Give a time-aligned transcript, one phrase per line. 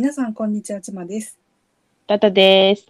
[0.00, 1.36] 皆さん、こんにちは、ちまです。
[2.06, 2.86] タタです。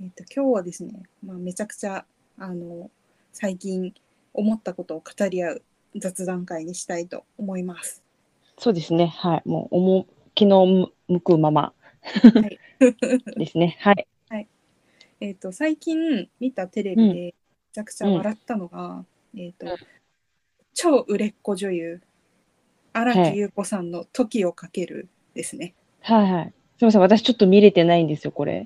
[0.00, 2.04] えっ、と、今日はですね、まあ、めちゃくちゃ、
[2.38, 2.88] あの、
[3.32, 3.92] 最近
[4.32, 5.62] 思ったことを語り合う
[5.96, 8.04] 雑談会にしたいと思います。
[8.58, 9.08] そうですね。
[9.08, 9.48] はい。
[9.48, 10.06] もう、思
[10.36, 12.60] 気の向くままはい。
[13.36, 13.76] ですね。
[13.80, 14.06] はい。
[15.20, 17.34] えっと、最近見たテレビでめ
[17.72, 19.04] ちゃくちゃ笑ったのが、
[19.36, 19.72] えっ、と、うん
[20.74, 22.00] 超売れっ子女優、
[22.92, 25.74] 荒はい木優子さんの時をかけるですね。
[26.00, 26.52] はいはい。
[26.78, 27.00] すみません。
[27.00, 28.64] 私ちょっと見れてないんですよ、これ。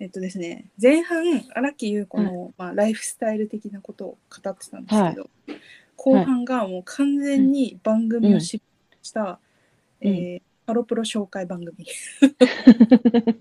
[0.00, 1.24] えっとですね、前半、
[1.54, 5.30] 荒木優子の、まあ、ライフスタイル的なことを語ってたんですけど、
[5.96, 9.38] 後半がもう完全に番組を失敗した、
[10.00, 11.84] うんえーハロプロ紹介番組。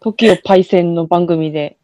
[0.00, 1.78] 時をパイセンの番組で。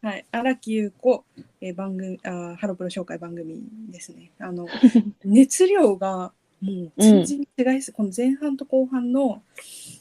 [0.00, 1.24] はい、荒木優子、
[1.60, 4.30] えー番組あーハロプロ紹介番組ですね。
[4.38, 4.68] あの
[5.24, 9.42] 熱量がもう全然違いす、この前半と後半の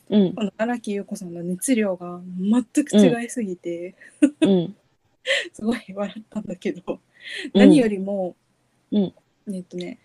[0.10, 0.34] うん。
[0.34, 3.96] この荒木優子さんの熱量が全く違いすぎて、
[4.42, 4.76] うん。
[5.54, 7.00] すごい笑ったんだけど、うん
[7.54, 8.36] 何よりも、
[8.92, 9.14] うん
[9.54, 10.00] えっとね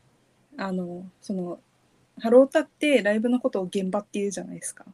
[0.56, 1.60] あのその
[2.18, 4.84] ハロータってライブのことを現場っていうじゃないですか。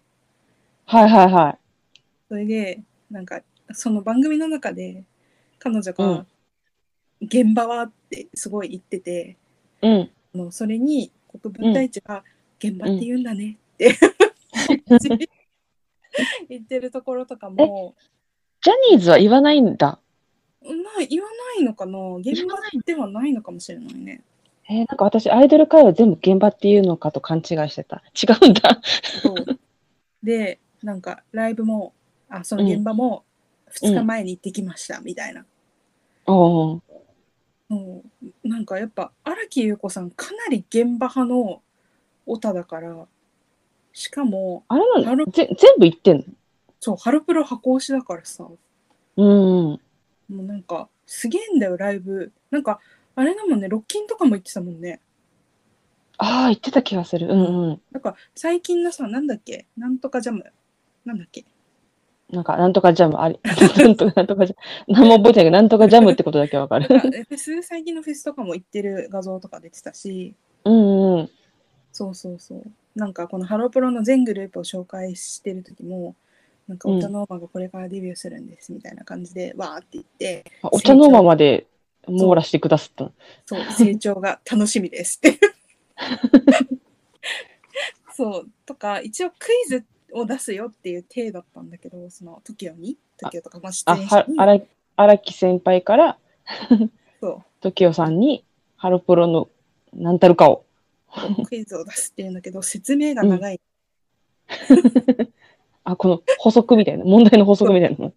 [0.85, 1.59] はいはいは
[2.29, 5.05] それでなんかその番組の中で
[5.59, 6.27] 彼女がうん
[7.23, 9.37] 「現場は?」ってすごい言ってて、
[9.83, 9.89] い。
[9.89, 10.11] うん。
[10.35, 12.25] あのそれに国分太一が
[12.59, 13.95] 「現場って言うんだね」って、
[16.49, 17.95] 言ってるところとかも
[18.63, 20.01] ジャニーズは言わないんだ。
[20.63, 24.23] まあ言わないのかな現場ではないのかもしれないね。
[24.69, 28.03] えーなんか私、アイドル界は全部現場っていうのかと勘違いしてた。
[28.15, 28.81] 違うんだ。
[29.23, 29.59] そう
[30.23, 31.95] でなんかライブも
[32.29, 33.25] あその現場も
[33.73, 35.47] 2日前に行ってきましたみたいな。
[36.27, 36.81] おー
[37.69, 41.63] もうなんかやっぱ荒木優子さんかなり現場派の
[42.25, 43.07] オタだから
[43.93, 46.25] しかもあれなのぜ全部言ってん
[46.81, 48.45] そうハロプロ箱推しだからさ。
[48.45, 48.57] も
[49.17, 49.81] の
[50.31, 50.41] うん。
[50.41, 52.33] うなんかすげえんだよライブ。
[52.51, 52.81] なんか
[53.17, 55.01] あれだもんねロッキンとかも行ってたもんね。
[56.17, 57.29] ああ、言ってた気がする。
[57.29, 57.81] うんうん。
[57.93, 59.67] なんか最近のさなんだっけ？
[59.77, 60.45] なんとかジャム。
[61.05, 61.45] なんだっけ？
[62.31, 63.41] なんか、なんとかジャム、あり、
[63.79, 64.57] なんとか、なんとかジャ
[64.87, 66.89] ム、何も覚えてないけど、なんとかジャムってことだけわかる。
[66.89, 70.35] なんかフェス最近のフェスとかも行ってる画像とか出てたし
[70.65, 71.31] うんうん。
[71.93, 72.63] そうそうそう。
[72.95, 76.17] なんかこのハロプロの全グループを紹介してる時も、
[76.67, 81.67] なんかうんお茶の間がこれからデビューするんですみたいな感じで、わーって言って、あお茶の間まで
[82.07, 83.11] 網羅してくださった。
[83.47, 85.39] そう、成長が楽しみですって。
[88.15, 96.19] そう、とか、一応クイズを出すよっていう体だったんだけど、その TOKIO に、TOKIO とか、まあ、出あ、は、演者に、荒木荒木先輩から、
[97.21, 98.45] そ TOKIO さんに、
[98.77, 99.49] ハロプロの
[99.93, 100.65] 何たるかを。
[101.39, 103.61] う、クイズを出すっていうんだけど、説明が長い。
[105.85, 108.13] あ、この補足みたいな、問題の補足みたいなの。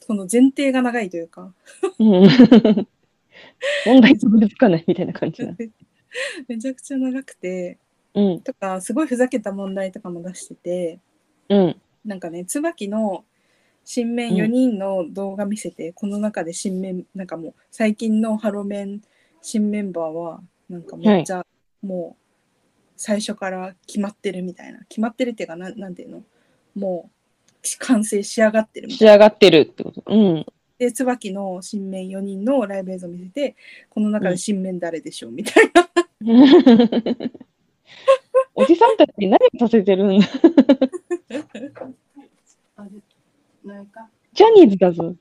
[0.00, 1.54] その前提が長いというか、
[1.98, 2.28] うん。
[3.86, 5.54] 問題と結びつかないみたいな感じな。
[6.48, 7.78] めちゃくちゃ長くて、
[8.14, 10.98] うん、とか、すごいふざけた問題とかも出してて、
[11.48, 13.24] うん、なんかね、椿の
[13.84, 19.00] 新面4人の動画見せて、この中で新面、なんかもう最近のハロメン
[19.42, 21.44] 新メンバーは、なんかめっちゃ
[21.82, 22.22] もう
[22.96, 24.80] 最初から決まってるみたいな。
[24.88, 26.22] 決まってるっていうか、なんなんていうの？
[26.76, 27.10] も
[27.62, 29.12] う完成し上がってるみたいな。
[29.12, 30.02] 仕上がってるってこと？
[30.06, 30.46] うん。
[30.78, 33.56] で、椿の新面4人のライブ映像見せて、
[33.88, 35.32] この中で新面誰でしょう？
[35.32, 35.88] みたいな。
[38.54, 40.20] おじさんたちに何させてるん？
[44.32, 45.14] ジャニーズだぞ。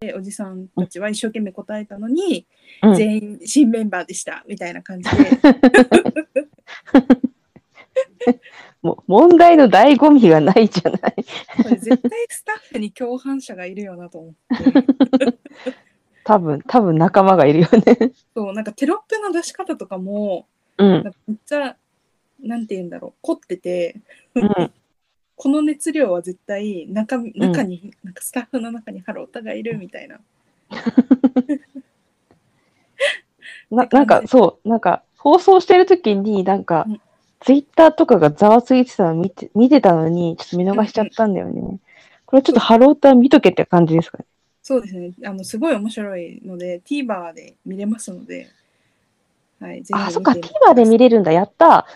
[0.00, 2.46] で、おじさんたちは一生懸命答えたのに、
[2.82, 5.16] うん全員新メンバーでしたみたいな感じで。
[8.82, 11.14] もう問題の醍醐味がないじゃない。
[11.62, 15.38] これ絶対スタッフに共犯者がいるよなと思って。
[16.24, 18.12] 多分、多分仲間がいるよね。
[18.34, 20.46] そう、なんかテロップの出し方とかも、
[20.78, 21.76] うんめっちゃ、
[22.40, 23.96] なんて言うんだろう、凝ってて、
[24.34, 24.48] うん。
[25.38, 30.18] この熱量は絶対中身中に、なんかスタッフの中にハロータがいるみたいな。
[33.70, 37.00] ななんかそう、なんか放送してる時になんか、うん
[37.40, 41.78] ツイッターとかがざわついてたの見て見てたのに、ちょっと見逃しちゃったんだよね。
[42.24, 44.24] これちょっとハローター見とけって感じですかね。
[44.62, 48.48] そうですね、あのすごい面白いので、TVer で見れますので、
[49.60, 51.32] はい、あ、そっか、TVer で見れるんだ。
[51.32, 51.86] やった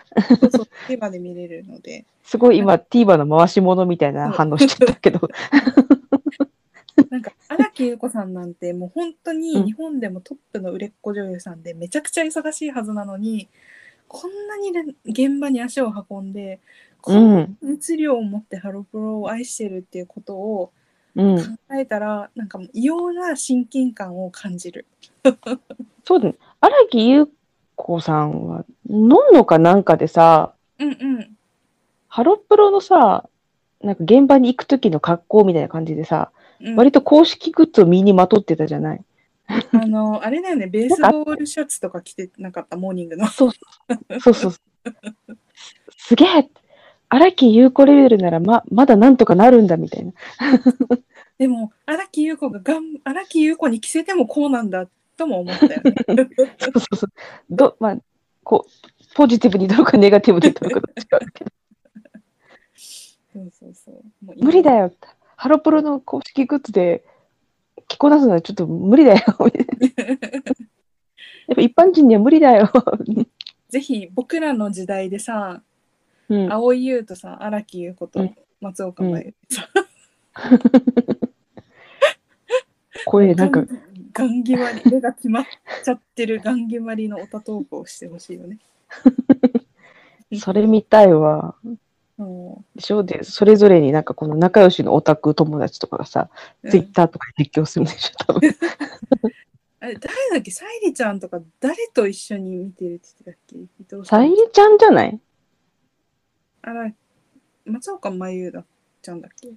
[0.41, 5.29] そうそう、TVer で見れるので、 すごい今、TVer の回し物みたいな反応してたけど。
[7.11, 13.49] なんか荒木優子さんなんてもう本当うんに日本でもトップの売れっ子女優さんでめちゃくちゃ忙しいはずなのに、
[14.07, 16.61] こんなにれ現場に足を運んで
[17.01, 20.73] こうんな熱量を持ってハロプロを愛してるっていうことを
[21.17, 21.37] うん。
[21.37, 24.87] 考えたら、なんかもう異様な親近感を感じる。
[26.05, 26.35] そうだね。
[26.61, 27.29] 荒木優
[27.81, 31.37] 子さんは、のんのかなんかでさ、うんうん。
[32.09, 33.29] ハロプロのさ、
[33.83, 39.05] なんか現場に行く時の格好みたいな感じでさ、うん、割と公式グッズを身にまとってたじゃない
[39.73, 43.27] あの、あれだよね、ベースボールシャツとか着てなかった、モーニングの。
[43.27, 43.51] そう
[44.21, 44.53] そうそう。
[45.97, 46.49] すげえ
[47.09, 50.13] 荒木優子レベルならま、まだなんとかなるんだみたいな。
[51.39, 54.89] でも、荒木優子ががん、荒木優子に着せてもこうなんだ
[55.21, 55.95] とも思ったよね。
[56.59, 57.13] そうそうそう。
[57.51, 57.99] ど、まあ、
[58.43, 58.71] こう、
[59.15, 61.51] ポジティブにどうかネガティブにどうかどっちかあるけど。
[63.35, 63.97] そうそうそう。
[64.25, 64.75] もう無理だ。
[64.75, 64.91] よ。
[65.37, 67.05] ハロプロの公式グッズで
[67.87, 69.19] 着こなすのはちょっと無理だよ。
[69.21, 69.27] や
[71.53, 72.73] っぱ一般人には無理だよ。
[73.69, 75.63] ぜひ、僕らの時代でさ、
[76.31, 79.69] うん、蒼井優とさ、荒木優子とうん松岡茉優さ、
[83.05, 83.65] 声なんか、
[84.13, 85.45] ガン決まり、目が決まっ
[85.85, 88.59] ちゃってるガン決まりのオタトークをしてほしいよね。
[90.39, 91.55] それ見たいわ。
[92.19, 96.29] そでしょで、それぞれになんかこの仲良しのオタク友達とかがさ、
[96.63, 98.51] うツイッターとかで実況するんでしょ、多分。
[99.83, 103.57] あれ誰だっけ、さいりちゃんとか誰と一緒に見てるって言ってたっけ？
[103.57, 105.19] 伊藤ささんゆりちゃんじゃない？
[106.63, 106.93] あら、
[107.65, 108.65] 松岡真優だ
[109.01, 109.49] ちゃんだっけ？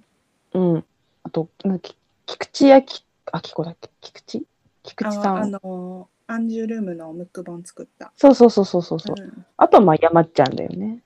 [0.54, 0.84] うん。
[1.24, 1.96] あと、なんか、き
[2.26, 3.90] 菊池あき、あきこだっけ？
[4.00, 4.42] 菊池？
[4.82, 5.50] 菊池さああん。
[5.50, 8.12] の、アンジュルームのムック版作った。
[8.16, 9.22] そうそうそうそうそうそう。
[9.22, 11.02] うんあとはまあ山ちゃんだよね。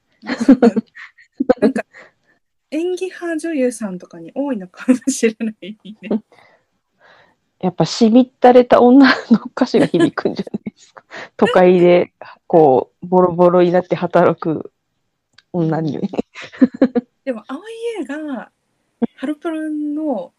[1.61, 1.85] なんか
[2.70, 5.97] 演技派女優さんとかに多いのかもしれないね。
[7.61, 11.03] やっぱしみったれた女の歌詞が響くんじゃないですか。
[11.37, 12.12] 都会で、
[12.47, 14.73] こう、ボロボロになって働く
[15.53, 15.99] 女に。
[17.25, 17.61] でも、蒼井
[18.00, 18.53] 優が
[19.17, 20.38] ハロプロのうん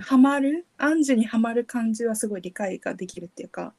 [0.00, 3.72] ハマる、アンジュにハマる感じはすごい理解ができるっていうか、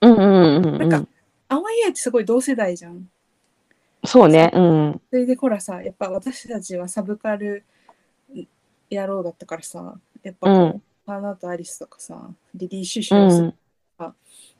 [0.00, 0.78] うんうんうんうん。
[0.78, 1.08] なんか
[1.48, 3.08] 蒼井優ってすごい同世代じゃん。
[4.04, 4.50] そうね。
[4.52, 5.00] うん。
[5.10, 7.64] それでほらさ、やっぱ私たちはサブカル
[8.90, 10.56] 野郎だったからさ、やっぱこう、
[11.08, 11.14] うん。
[11.14, 13.54] アナとアリスとかさ、リリー・シュシうュをするん。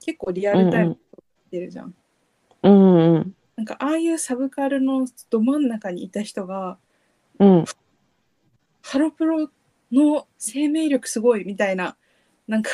[0.01, 1.95] 結構リアルタイムで撮ってるじゃん。
[2.63, 3.35] うんうん。
[3.57, 6.79] なんかああいうサブカルのど真ん中にいた人が、
[7.39, 7.65] うん。
[8.83, 9.51] ハロプロ
[9.93, 11.97] の生命力すごいみたいな、
[12.49, 12.71] なんか。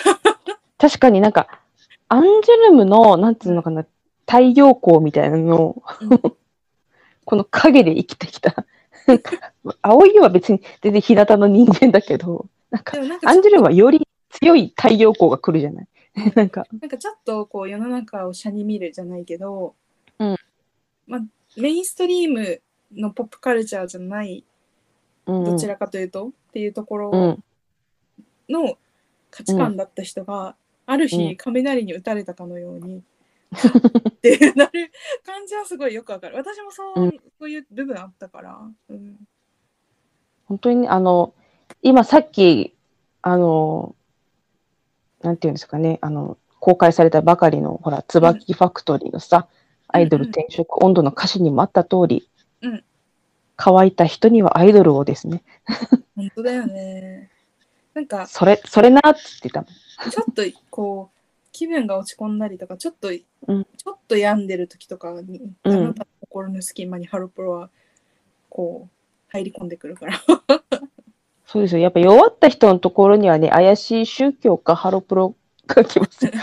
[0.79, 1.61] 確かになんか、
[2.09, 3.87] アンジュルムの、なんていうのかな、
[4.27, 6.21] 太陽光みたいなのを、うん。
[7.25, 8.67] この影で生きてきた。
[9.81, 15.87] 青いは別に全然日向の人間だけど、なんかなんかアンジュルムはより強い太陽光が来るじゃない？
[16.35, 19.75] なんか、なんかちょっとこう世の中を斜に見るじゃないけど、
[20.19, 20.37] うん。
[21.07, 21.21] まあ、
[21.57, 22.61] メインストリーム
[22.95, 24.45] のポップカルチャーじゃない。
[25.27, 25.45] うん。
[25.45, 27.45] どちらかというと、っていうとこうろん。
[28.51, 28.77] の
[29.31, 30.55] 価値観だった人が、
[30.85, 31.37] あるう日ん。
[31.39, 32.99] 雷に打たれたかのように、
[34.11, 34.93] ってなる
[35.25, 36.37] 感じはすごいよくわかる。
[36.37, 37.11] 私もそう,、うん。
[37.39, 38.59] そういう部分あったから、
[38.91, 39.17] うん、
[40.45, 41.33] 本当にね、あの、
[41.81, 42.77] 今さっき、
[43.23, 43.97] あの、
[45.23, 49.49] なんていうんですかね、あの、公開されたばかりの、ほら、椿ファクトリーのさ、
[49.89, 52.29] アイドル転職温度の歌詞にもあった通り、
[52.61, 52.85] うん
[53.57, 55.43] 乾いた人にはアイドルをですね。
[56.17, 57.31] 本当だよね
[57.95, 59.65] なんかそれ、それなっつってた。
[59.65, 61.19] ちょっとこう
[61.53, 67.71] 気分が落ち込んだりとかちょっと、んちょっと病んでる時とかに、うんあなたの心の隙間にハロプロは
[68.49, 68.95] こう
[69.29, 70.21] 入り込んでくるから
[71.47, 71.81] そうですよ。
[71.81, 76.33] やっぱ弱った人のところにはね、怪しい宗教かハロプロが来ますよ。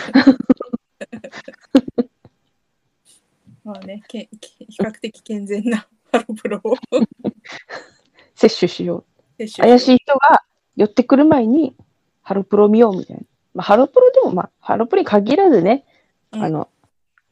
[3.65, 6.75] まあねけけ比較的健全なハロプロを。
[8.35, 9.05] 摂取しよ
[9.39, 9.45] う。
[9.57, 10.43] 怪しい人が
[10.75, 11.75] 寄ってくる前に、
[12.21, 13.23] ハロプロ見ようみたいな。
[13.55, 15.85] まあ、ハロプロでも、まあ、ハロプロに限らずね、
[16.31, 16.43] うん。
[16.43, 16.69] あの、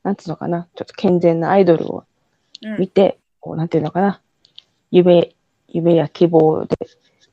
[0.04, 2.04] なんつうのかな、ちょっと健全なアイドルを
[2.64, 2.80] うん。
[2.80, 4.22] 見て、こう、なんていうのかな、
[4.92, 5.34] 夢、
[5.68, 6.78] 夢や希望で、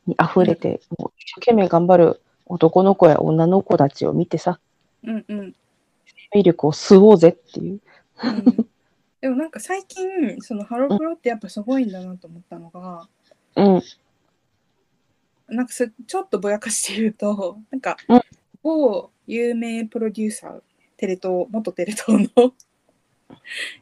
[0.07, 4.61] に溢れて、もう一生懸命頑張る男の子や女の子たちを見てさ、
[5.03, 5.55] うんうん。
[6.35, 7.81] 魅力を吸おうぜっていう。
[8.23, 8.69] うん
[9.25, 10.07] でもなんか最近
[10.43, 13.09] そのハロプロってやっぱすごいんだなと思ったのが、
[13.57, 13.83] うん、
[15.49, 18.21] なんかすちょっとぼやかして言うとなんかうん。
[18.63, 20.61] 某有名プロデューサー
[20.99, 22.53] テレ東元テレ東の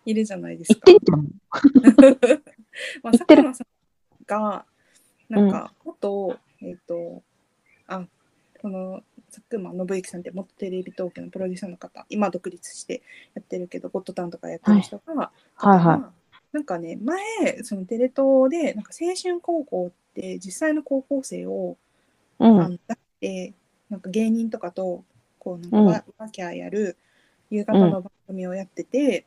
[0.07, 1.29] いるじゃないです言かってんじゃん。
[3.03, 3.67] まあ、言ってる佐久間さん
[4.25, 4.65] が
[5.29, 7.21] なんか元、えっ、と
[7.89, 8.05] あ
[8.61, 9.01] この
[9.33, 13.03] 佐久間信之さんって元テレビ東京のプロデューサーの方今独立して
[13.35, 16.13] やってるけどゴッドタンとかやってる人が、はいは
[16.53, 21.79] なんかね前そのテレ東でなんか青春高校って実際の高校生を、
[22.39, 22.61] うん。
[22.61, 23.55] あの出して
[23.89, 25.05] なんか芸人とかと
[25.39, 26.99] こうなんかわ,、わきゃやる
[27.51, 29.25] 夕方の番組をやってて、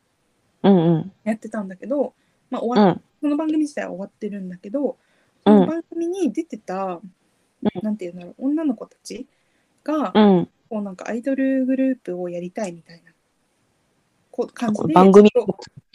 [0.62, 1.12] うんうん。
[1.24, 2.14] やってたんだけど、
[2.50, 3.02] まあ、終わっうん。
[3.22, 4.96] その番組自体は終わってるんだけど、う
[5.44, 5.66] そのん。
[5.66, 7.00] 番組に出てた、
[7.82, 9.26] なんていうんだろう女の子たち
[9.86, 10.48] が、うん。
[10.68, 13.12] こうなんかアイドルグループをやりたいみたいな
[14.32, 15.42] こう感じで番組ってい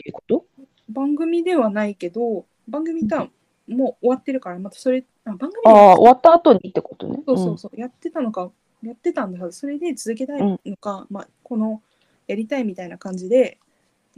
[0.09, 0.45] うこと？
[0.87, 3.27] 番組ではないけど番組とは
[3.67, 7.21] もう終わってるからまたそれあ番組あ終わった後にってことね。
[7.25, 8.49] そうそうそう、やってたのか
[8.81, 11.81] やってたんだけどそれで続けたいのか、まあ、この
[12.27, 13.57] やりたいみたいな感じで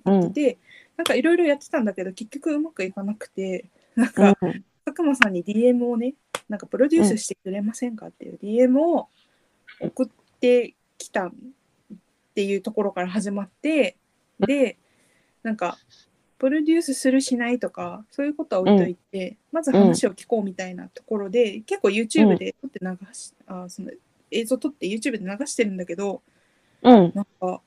[0.05, 0.13] うん。
[0.13, 0.57] やってて、
[0.97, 3.65] なんかいろいろやってたんだけど結局うまくいかなくて
[3.95, 4.35] なんうかん。
[4.85, 6.13] 佐久間さんに DM をね
[6.47, 9.07] なんかプロデュースしてくれませんかっていう DM を
[9.79, 10.07] 送っ
[10.39, 11.31] てきたっ
[12.35, 13.97] ていうところから始まって
[14.39, 14.77] で
[15.43, 15.77] なんか
[16.43, 23.91] プロデュースするしないとかそういうことは置いといて、まず話を聞こうみたいなところで、結構 YouTube で撮って流し、あその
[24.29, 26.21] 映像撮って YouTube で流してるんだけど
[26.81, 27.11] うん。
[27.15, 27.61] なんか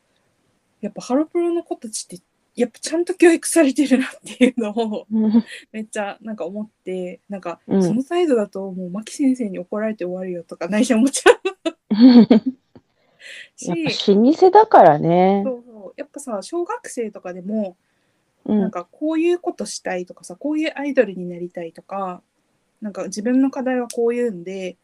[0.82, 2.22] やっぱハロプロの子たちって
[2.54, 5.44] やっぱちゃんと教育されてるなっていうのをうん。
[5.72, 11.75] めっちゃなんか思ってなんか、うんその態度だともう牧先生に怒られて終わるよとか内心思っちゃうし
[13.62, 15.42] やっぱ老舗だからね。
[15.44, 17.76] そうそうやっぱさ小学生とかでも
[18.44, 18.60] うん。
[18.60, 22.22] なんかこういうことしたいとかさこういうアイドルになりたいとか
[22.80, 24.76] なんか自分の課題はこういうんで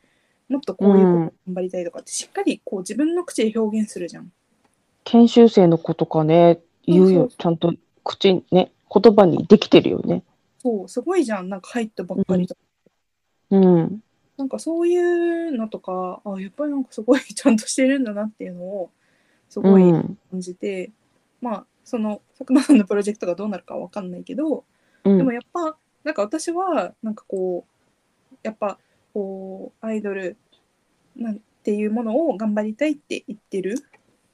[0.49, 4.33] もっとこういうこと頑張りたいとかってしっかりこう自分の口で表現するじゃん。
[5.05, 7.29] 研修生の子とかね、言うよ。
[7.37, 10.23] ちゃんと口にね、言葉にできてるよね。
[10.59, 12.61] そうすごいじゃんなんか入ったばっかりとか、
[13.51, 14.03] うん。
[14.37, 18.91] なんかそういうのとかあやっぱりなんかすごい ちゃんとしてるんだなっていうのを
[19.49, 20.19] すごいうん。
[20.31, 20.91] 感じて、
[21.41, 24.65] まあその佐久間さんのプロジェクトがどうなるかわかんないけど、
[25.05, 27.67] うんでもやっぱなんか私はなんかこ
[28.33, 28.79] うやっぱ
[29.13, 30.37] こうアイドル
[31.17, 33.77] なんていうものを頑張りたいって言ってる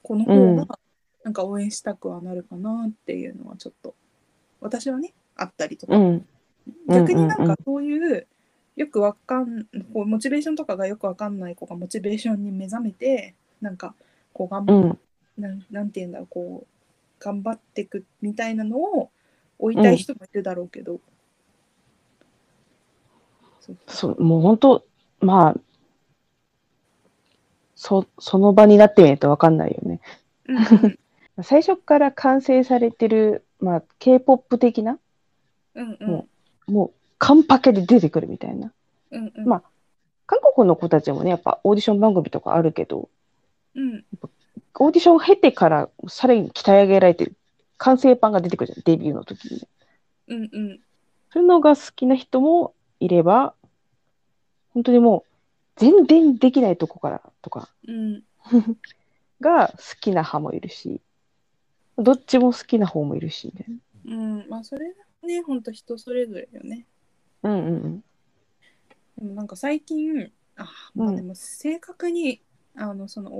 [0.01, 0.79] 子の方うんが
[1.23, 3.95] なんか応援したくはなるかなっていうのはちょっと
[4.61, 6.25] 私はねあったりとか、うん。
[6.87, 8.27] 逆になんうんうんうんかそういう
[8.79, 13.93] よくわかんこうモチベーションとかがよくわかんない子がモチベーションに目覚めてなんか
[14.31, 14.99] こう頑張うん。
[15.37, 16.67] なんなんて言うんだろうこう
[17.23, 19.11] 頑張っていくみたいなのを
[19.57, 21.01] 追いたい人もいるだろうけど、
[23.59, 24.85] そうそう、もう本当、
[25.19, 25.55] まあ、
[27.75, 29.99] そ、その場になってみないとわかんないよね。
[30.45, 30.99] うんうん
[31.43, 34.99] 最初から完成されてる、まあ、K-POP 的な、
[35.73, 36.27] うんうんも
[36.67, 38.73] もう、カンパケで出てくるみたいな。
[39.11, 39.63] うんうんまあ
[40.25, 43.09] 韓国の子たちもね、やっぱオーディション番組とかあるけど、
[43.75, 44.05] うん
[44.75, 47.35] オーディションを経てからさらに鍛え上げられてる
[47.77, 49.67] 完成版が出てくるじゃん、デビューの時に。
[50.27, 50.79] うんうん
[51.31, 53.53] そういうのが好きな人もいれば、
[54.73, 55.29] 本当にもう、
[55.75, 58.23] 全然できないとこからとかうん
[59.41, 61.01] が好きな派もいるし、
[61.97, 63.65] どっちも好きな方もいるし、ね。
[64.05, 64.93] うんまあそれは
[65.27, 66.85] ねほんと人それぞれよね
[67.43, 68.03] うんうんうん。
[69.17, 72.41] でもなんか最近あまうんあでも正確に、
[72.75, 73.31] あのその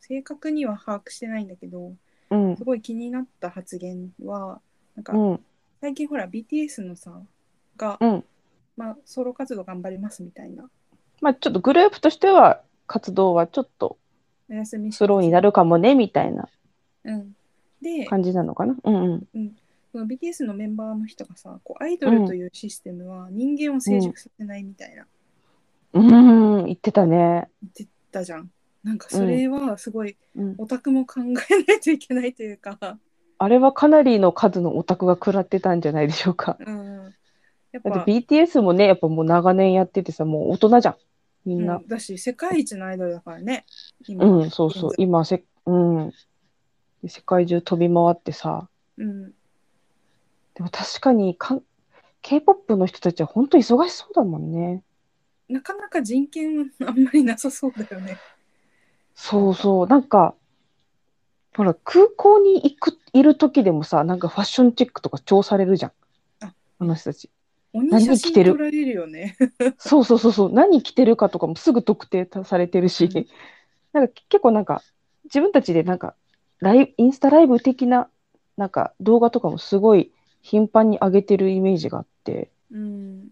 [0.00, 1.92] 正確には把握してないんだけど
[2.30, 4.60] うんすごい気になった発言は
[4.96, 5.40] なんかうん
[5.80, 7.20] 最近ほら BTS のさ
[7.76, 8.24] が、うん。
[8.76, 10.68] まあ、ソロ活動頑張りますみたいな
[11.20, 13.98] まあちょっとグループとしては活動はちょっと
[14.50, 16.48] お休みしスローになるかもね、みたいな
[17.04, 17.36] うん、
[17.80, 18.76] で感じなのかな？
[18.82, 19.56] うんうん。
[19.94, 25.06] その BTS のメンバーの人がさこうアイドルというシステムは人間を成熟させないみたいな
[25.92, 26.02] う
[26.62, 27.48] ん、言ってたね。
[27.62, 28.50] 言ってたじゃん。
[28.82, 32.98] なんかそれはすごいうん、オタクも考えないといけないというか、
[33.38, 36.56] あれはかなりの数のオタクが食らってたんじゃないでしょうか。
[36.58, 37.14] うん、
[37.70, 40.96] やっだぱって BTS もね、やっぱもう長年やっててさ、もう大人じゃん。
[41.46, 41.76] みんな。
[41.76, 43.64] うんだし世界一のアイドルだからね
[44.08, 44.90] 今うん、そうそう。
[44.98, 46.12] 今せ、うん。
[47.06, 48.68] 世界中飛び回ってさ。
[48.98, 49.32] うん、
[50.54, 51.62] でも確かにかん
[52.22, 54.82] K-POP の人たちは本当忙しそうだもんね。
[55.48, 58.16] なかなか人権はあんまりなさそうだよね。
[59.14, 59.86] そうそう。
[59.86, 60.34] なんか、
[61.54, 65.92] ほら、空港に行く、いる時でもさ、なんかファッションチェックとか超されるじゃん。
[66.40, 67.30] ああの人たち。
[67.74, 68.52] 鬼何着てる？
[68.52, 69.36] 撮られるよね。
[69.78, 70.52] そうそうそうそう。
[70.52, 73.26] 何着てるかとかもすぐ特定されてるし、うん
[73.92, 74.82] なんか結構なんか、
[75.24, 76.16] 自分たちでなんか、
[76.58, 78.08] ライブ、インスタライブ的な、
[78.56, 80.12] なんか動画とかもすごい
[80.44, 83.28] 頻繁に上げてるイメージがあって、うん、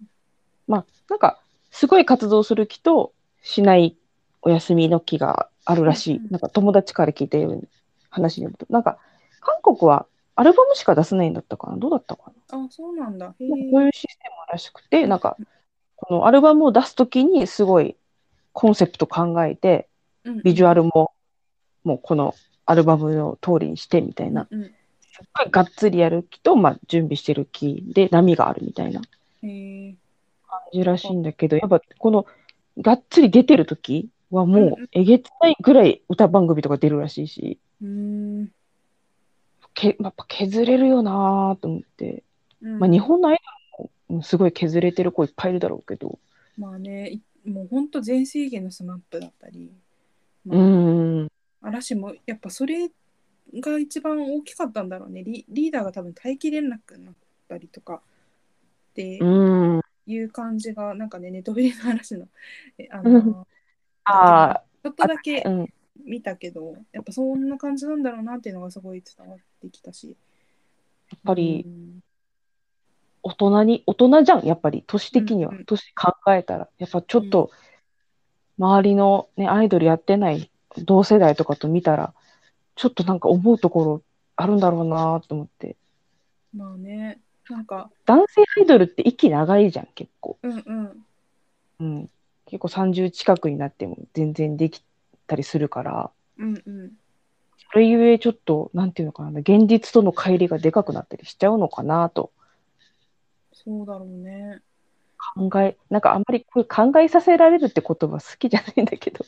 [0.66, 1.38] まあ、なんか、
[1.70, 3.96] すごい活動する気としない
[4.40, 6.16] お休みの気があるらしい。
[6.16, 6.30] うんうん。
[6.30, 7.68] なんか友達から聞いたように
[8.08, 8.66] 話によると。
[8.70, 8.98] なんか、
[9.40, 11.76] 韓国はアルバムしか出せないんだったかな。
[11.76, 12.64] どうだったかな。
[12.64, 13.34] あ、そうなんだ。
[13.38, 15.36] へこういうシステムらしくて、なんか、
[15.96, 17.94] このアルバムを出すときにすごい
[18.54, 19.86] コンセプト考えて、
[20.44, 21.12] ビジュアルも
[21.84, 24.72] もうこのアルバムの通りにしてみたいな、うん
[25.50, 29.00] がっつりやる気と、まあ、準備してる気で波があるみたいな。
[29.40, 32.26] 感じらしいんだけど、やっぱこの
[32.78, 34.88] がっつり出てる時はもうんううん。
[34.92, 38.48] えげつないぐらい歌番組とか出るらしいし、うーん。
[39.74, 42.22] けやっぱ削れるよなと思って、
[42.60, 42.78] うん。
[42.78, 43.38] まあ、日本のアイ
[43.78, 46.18] ドルもうんすごい削れてる子いっぱいいるだろうけど、
[46.56, 49.72] まあね、いもう本当全盛期のスマップだったり、
[50.44, 51.28] まうあん、
[51.62, 52.90] 嵐もやっぱそれ
[53.54, 55.22] が一番大きかったんだろうね。
[55.22, 57.14] リリーダーが多分待機連絡になっ
[57.48, 58.02] たりとか。
[58.92, 62.28] ってうん、いう感じが、なんかね、ネットフリの話の、
[62.78, 63.12] えあうん。
[63.26, 63.46] の、
[64.04, 65.68] ああ、ちょっとだけうん、
[66.04, 70.16] 見たけど、やっぱそんな感じなんだろうなっていうのがすごい伝わってきたし。
[71.10, 72.00] やっぱりうん。
[73.22, 75.52] 大人に、大人じゃん、やっぱり、年的には。
[75.52, 75.64] うんうん。
[75.64, 76.68] 年考えたら。
[76.78, 77.50] やっぱちょっと、
[78.58, 80.50] 周りのね、アイドルやってない
[80.84, 82.14] 同世代とかと見たら、
[82.74, 84.02] ちょっとなんか思うところ
[84.36, 85.76] あるんだろうなと思って。
[86.54, 90.38] まあね、なんか、男性アイドルって息長いじゃん、結構。
[90.42, 91.06] うんうん。
[91.80, 92.10] うん。
[92.46, 94.82] 結構30近くになっても全然でき
[95.26, 96.92] たりするから、うんうん。
[97.72, 102.32] それゆえちょっと、なんていうのかな、現実との乖離がでかくなったりしちゃうのかなと
[103.64, 104.60] そうだろうね。
[105.34, 109.24] 考え、なんかあんまりこれ考えさせられるって言葉好きじゃないんだけど、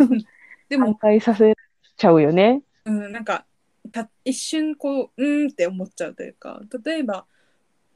[0.68, 1.54] でも、考えさせ
[1.96, 2.62] ちゃうよね。
[2.84, 3.44] うん、なんか
[3.92, 7.26] た一瞬こううーんって思っちゃうというか例えば、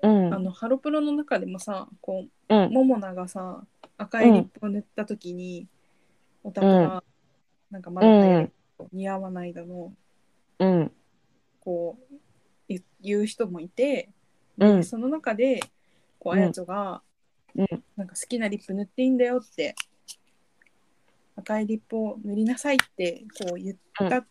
[0.03, 0.35] うん。
[0.35, 2.55] あのハロプロの中でもさこう。
[2.55, 3.64] うんモモナがさ
[3.97, 5.67] 赤いリップを塗った時に、
[6.43, 7.03] オタクが
[7.71, 8.50] なんかまだ流行り
[8.93, 9.93] 似合わないだの、
[10.59, 10.93] うん。
[11.61, 12.14] こう
[12.69, 14.11] 言言う人もいて、
[14.59, 14.85] でうん。
[14.85, 15.61] その中で
[16.19, 17.03] こううんあやちょが、
[17.57, 19.76] うんなんか好きなリップ塗っていいんだよって
[21.37, 23.76] 赤いリップを塗りなさいってこう言っ
[24.11, 24.26] た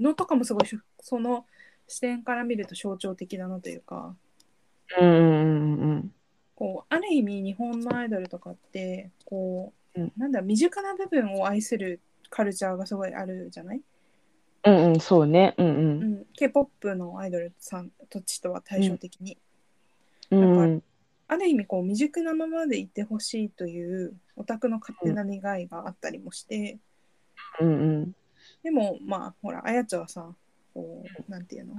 [0.00, 0.64] のとかもすごい
[1.00, 1.46] その
[1.86, 4.14] 視点から見ると象徴的だなというか
[5.00, 5.08] うん。
[5.08, 5.12] う
[5.96, 6.12] ん。
[6.54, 13.80] こうある意味日本のアイドルとかってこう、うんなんだ身近な部分を愛するカルチャーがすごいあるじゃない、
[14.64, 14.92] うん。
[14.92, 15.00] うん。
[15.00, 15.54] そうね。
[15.58, 15.66] うん。
[15.66, 15.70] う。
[15.70, 19.38] うんん、K-POP のアイドルさんたちとは対照的に、
[20.30, 20.82] うん。
[21.28, 26.78] ある意味こう未熟なままでいてほしいというオタクの勝手な願いがあったりもして、
[27.60, 27.68] うん。
[27.68, 27.72] う
[28.06, 28.12] ん。
[28.62, 30.26] でもまあほらあやちゃんはさ
[30.74, 31.74] こうなんていうの？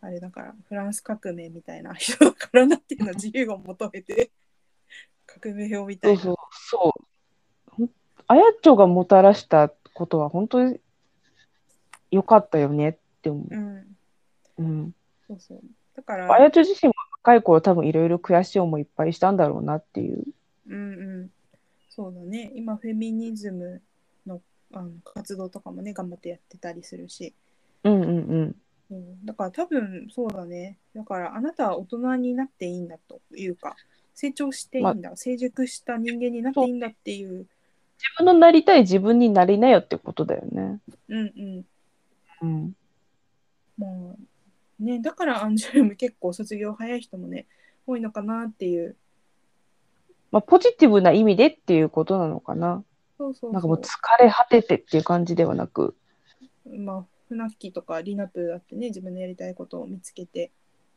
[0.00, 4.30] あれだからフランス革命みたいな 人だからなっていうの自由を求めて
[5.26, 6.94] 革命表みたいうなそそ
[7.78, 7.80] う。
[7.80, 7.90] そう。
[8.26, 10.80] あやっちょがもたらしたことは本当に
[12.10, 13.46] 良かったよねって思う。
[13.50, 13.96] うん
[14.58, 14.94] うん。
[15.26, 15.60] そうそう
[15.96, 20.22] だからあやちょ自身も若い頃多分いろいろ悔しい思いいっぱいしたんだろうなっていう。
[20.66, 21.30] うんうん
[21.88, 23.80] そうだね今フェミニズムの
[24.74, 27.34] あの活動とかもね頑張ってやってたりするし、
[27.84, 28.56] うんうんうん。
[28.90, 33.76] うん、だから多分そうだねだからあなたは大人になっていいんだというか
[34.14, 37.48] 成長していいんだ、成熟した人間になっていいんだっていう自
[38.18, 40.80] 分のなりたい自分になりなよってことだよね。
[41.08, 41.64] うんうん
[42.42, 42.76] うん。
[43.78, 43.90] まあ
[44.78, 47.46] ねだからアンジュルム結構卒業早い人もね
[47.86, 48.96] 多いのかなっていう
[50.34, 52.82] まあ、ポジティブな意味でっていうことなのかな。
[53.16, 53.88] そうそうなんかもう疲
[54.22, 55.96] れ果ててっていう感じではなく。
[56.66, 60.50] まあフナッキーとかリナプーだってね自分のやりたいことを見つけて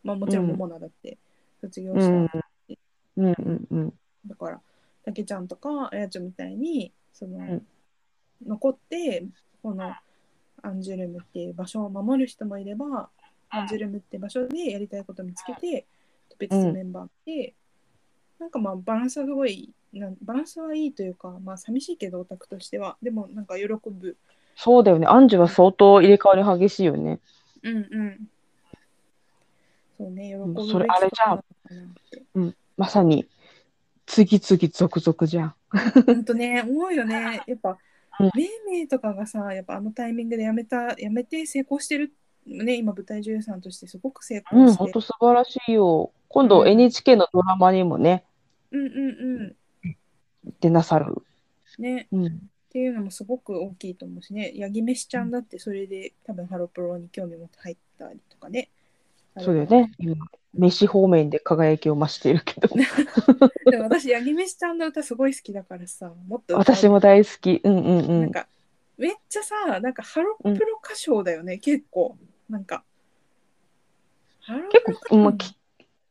[0.03, 1.17] まあもちろんうんモモナだって
[1.61, 2.29] 卒業した、うん。
[3.17, 3.93] うんうんうん。
[4.25, 4.61] だから
[5.05, 7.61] たけちゃんとかあやちゃんみたいにその、ん
[8.45, 9.25] 残って
[9.63, 9.95] この
[10.61, 13.09] アンジュルムっていう場所を守る人もいれば
[13.49, 15.85] アンジュルムって場所でやりたいことを見つけて
[16.37, 17.53] 別々メンバーで、
[18.39, 24.17] なんかまあバランスはすごいなんバランスはいいというかまあ寂しいけどオタクとしてはでもなんか喜ぶ
[24.55, 25.05] そうだよね。
[25.05, 27.19] アンジュは相当入れ替わり激しいよね。
[27.63, 28.27] うんうん
[29.97, 31.95] そうね喜ぶそれあれじゃんことなのか
[32.35, 33.27] なってまさに、
[34.05, 35.55] 次々続々じゃん。
[36.05, 37.41] ほんとね、思うよね。
[37.47, 37.77] やっぱ、
[38.19, 42.13] うんめいめいとかがさ、やっぱあのタイミングでやめた、やめて成功してる、
[42.45, 44.77] ね、今舞台女優さんとしてすごく成うん、功して。
[44.77, 46.11] ほんと素晴らしいよ。
[46.29, 48.23] 今度うん NHK のドラマにもね、
[48.71, 49.55] うんうんうん。
[50.61, 51.15] 出なさる。
[51.79, 52.25] ね、うん。
[52.27, 52.29] っ
[52.69, 58.69] ていうのもすごく大きいと思うしね、ヤギメシちゃんだってそれで多分ハロプロに興味持って入ったりとかね。
[59.39, 59.91] そうだよね。
[59.99, 60.15] 今、
[60.53, 62.67] 飯方面で輝きを増しているけど。
[63.69, 67.61] でも私、ヤギメシちゃんの歌すごい好きだからさ、もっと私も大好き。
[67.63, 68.21] うんうんうん。
[68.21, 68.47] なんか、
[68.97, 72.17] めっちゃさ、なんかハロプロ歌唱だよね、結構。
[72.49, 72.83] なんか、
[74.41, 75.55] ハロ結プロ構、まあ、き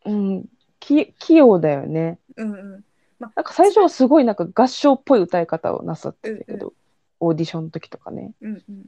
[0.04, 2.18] うん、き器用だよね。
[2.36, 2.84] うんうん。
[3.18, 6.72] まあ、なんか最初はすごいなんか合唱っぽい歌い方をなさってたけうんど、
[7.20, 8.32] オーディションの時とかね。
[8.40, 8.86] うんうん。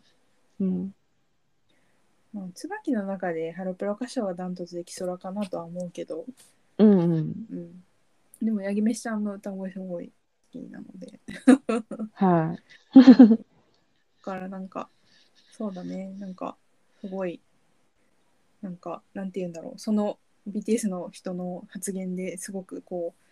[0.61, 0.95] うん。
[2.33, 6.27] まあ、椿の中でハロプロ歌唱はダントツで基礎かなとは思うけど、
[6.79, 7.11] うんうん。
[7.51, 7.85] うん。
[8.43, 10.12] でも、八木めしちゃんの歌声すごい好
[10.53, 11.19] きなので。
[12.12, 12.99] はい。
[12.99, 13.37] だ
[14.23, 14.88] からなんか、
[15.53, 16.57] そうだね、なんか、
[17.01, 17.41] すごい、
[18.62, 23.28] なんか、なんて言うんだろう、その BTS の人の発言ですごくこう、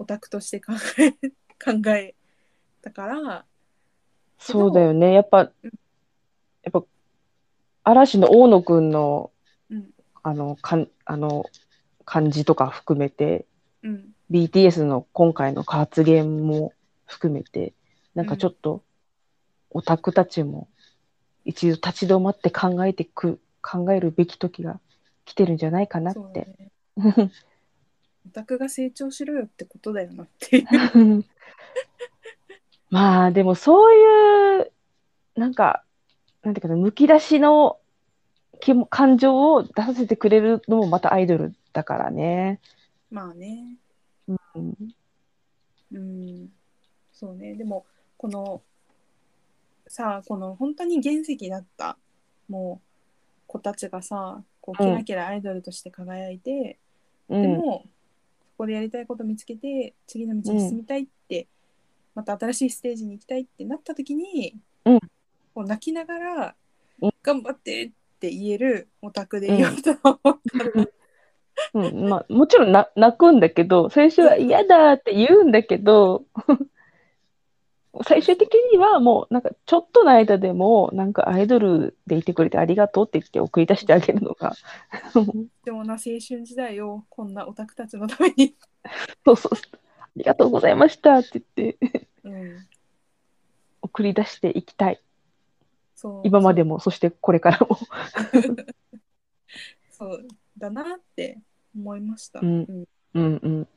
[0.00, 1.12] オタクとして考え、
[1.62, 2.14] 考え
[2.80, 3.44] たから、
[4.38, 5.12] そうだよね。
[5.12, 5.50] やっぱ、や
[6.68, 6.82] っぱ、
[7.84, 9.30] 嵐の大野くんの、
[9.68, 9.90] うん、
[10.22, 11.44] あの、かん、あの、
[12.06, 13.44] 感じとか含めて、
[13.82, 16.72] うん、BTS の今回の発言も
[17.04, 17.74] 含めて、
[18.14, 18.82] なんかちょっと、
[19.68, 20.68] オタクたちも
[21.44, 24.80] 一度立ち止まって考えてく、考えるべき時が
[25.26, 26.48] 来てるんじゃないかなって。
[26.96, 27.30] ね。
[28.26, 30.64] オタクが成長しろよってことだよなってい
[31.18, 31.24] う。
[32.90, 34.72] まあ、でもそういう、
[35.36, 35.84] なんか、
[36.42, 37.78] なんていうかな、むき出しの
[38.60, 42.60] 気も感情を出させてくれるのもまたアイドルだからね。
[43.10, 43.76] まあね。
[44.28, 44.76] うん、
[45.92, 46.48] うん、
[47.12, 47.54] そうね。
[47.54, 48.62] でも、この、
[49.86, 51.96] さあ、この本当に原石だった、
[52.48, 52.86] もう、
[53.46, 56.78] 子たちがさ、こう、うんキラキラアイドルとして輝いて、
[57.28, 57.88] うん、でも、そ
[58.60, 61.48] こでやりたいこと見つけて、次の道に進みたいって、
[62.14, 65.00] また新しいステージに行きたいってなった時に、うん。
[65.54, 66.54] こう泣きながら、
[67.00, 67.10] うん。
[67.22, 70.86] 頑張ってって言えるオタクでいようと思うから、
[71.72, 76.24] うん、まあ、もちろんな泣くんだけど、最初は嫌だって言うんだけど、
[78.04, 84.54] 最終的にはもう、なんか、ちょっとの間でも、なんか、アイドルでいてくれてありがとうって言って送り出してあげるのが、
[85.64, 88.54] でもな、青春時代をこんなオタクたちのために、
[89.24, 89.52] そうそう、
[89.98, 92.66] ありがとうございましたって言って、うん、
[93.82, 95.00] 送り出していきたい。
[95.96, 96.20] そう。
[96.24, 97.76] 今までも、そしてこれからも。
[99.90, 101.40] そうだなって
[101.74, 102.38] 思いました。
[102.40, 102.64] うん。
[102.68, 102.84] うん。
[103.14, 103.68] うんうん。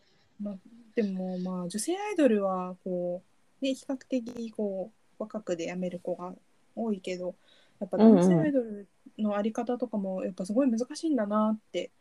[0.95, 3.30] でもまあ女性アイドルはこう、
[3.63, 6.34] ね、比較的こう若くで辞める子が
[6.76, 7.36] 多いけど
[7.80, 11.91] やっぱ男性アイドルのあり方とかもやっぱすごい難しいんだなって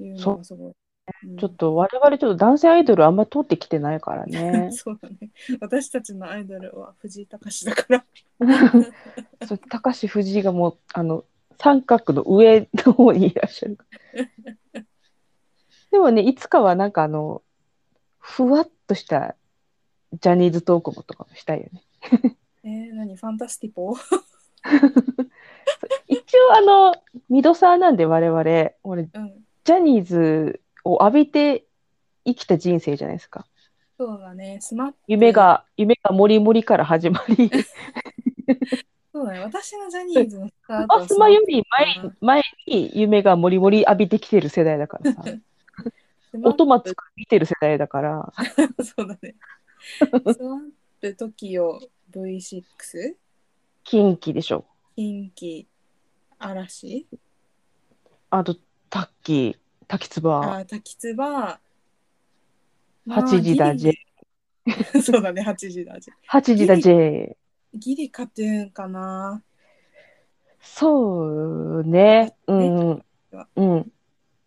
[0.00, 0.66] いうのがすごい。
[0.68, 0.74] うん
[1.38, 4.70] ちょっと我々ちょっと男性アイドルあんま通ってきてないからね。
[4.74, 5.30] そうだね
[5.60, 8.04] 私たちのアイドルは藤井隆だから
[9.46, 11.24] そう高橋藤井がもうあの
[11.58, 13.78] 三角の上の方にいらっしゃる。
[15.92, 17.42] でもね、いつかはなんかあの、
[18.18, 19.36] ふわっとした
[20.12, 21.82] ジャニーズトークもとかもしたいよね。
[22.64, 23.16] えー、何？
[23.16, 23.94] ファンタスティポ？
[26.08, 26.94] 一応あの、
[27.28, 29.44] ミドサーなんで我々、俺、うん。
[29.64, 31.64] ジャニーズを浴びて
[32.24, 33.46] 生きた人生じゃないですか。
[33.98, 34.58] そうだね。
[34.60, 37.50] スマ夢が、夢がもりもりから始まり、
[39.12, 39.40] そうだね。
[39.40, 45.24] 私のジャニーズのスタートは アスマより前前に夢がもりもり浴びてきてる世代だからさ、
[46.42, 48.32] 音松見てる世代だから、
[48.76, 49.34] プそうだね
[50.34, 50.70] スマッ
[51.00, 51.78] プ TOKIO
[52.12, 53.16] V6
[53.84, 54.66] 近畿でしょ。
[54.96, 55.66] 近畿
[56.38, 57.06] 嵐？
[58.30, 58.56] あと、
[58.90, 61.60] タッキー、滝つば、あ滝つば
[63.08, 63.98] 8時だ J、ジ
[65.02, 67.36] そうだね8時だ J 8時だ J。
[67.74, 69.42] ギリカトゥーンかな
[70.60, 72.34] そうね。
[72.48, 73.04] うん。
[73.56, 73.92] うん。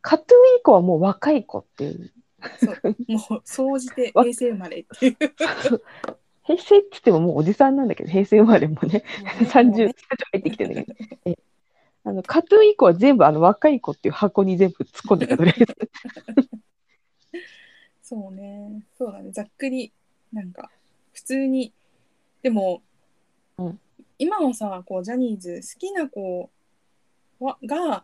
[0.01, 2.11] カトゥー以降はもう若い子っていう。
[2.59, 2.95] そう。
[3.07, 5.17] もう総じてわ平成生まれっていう。
[6.43, 9.03] 平成って言ってももうおじさんなんだけど、平成生まれもね、
[9.51, 9.85] 30、もうね。
[9.85, 9.93] 30
[10.31, 11.17] 入ってきてるんだけど。
[11.25, 11.37] え
[12.03, 15.75] あのカトゥー以降は全部あの若い子っていう箱に全部突っ込んでたとりあえず。
[18.01, 18.81] そうね。
[18.97, 19.31] そうだね。
[19.31, 19.91] ざっくり
[20.33, 20.71] なんか
[21.13, 21.71] 普通に。
[22.41, 22.81] でも、
[23.57, 23.79] うん。
[24.17, 26.49] 今はさこうジャニーズ好きな子
[27.39, 28.03] はが、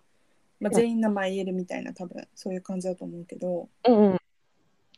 [0.59, 0.73] まあ、ん。
[0.73, 3.69] 全員名前言えるみたいな多分そういう感じだと思うけど。
[3.87, 4.17] うんうん。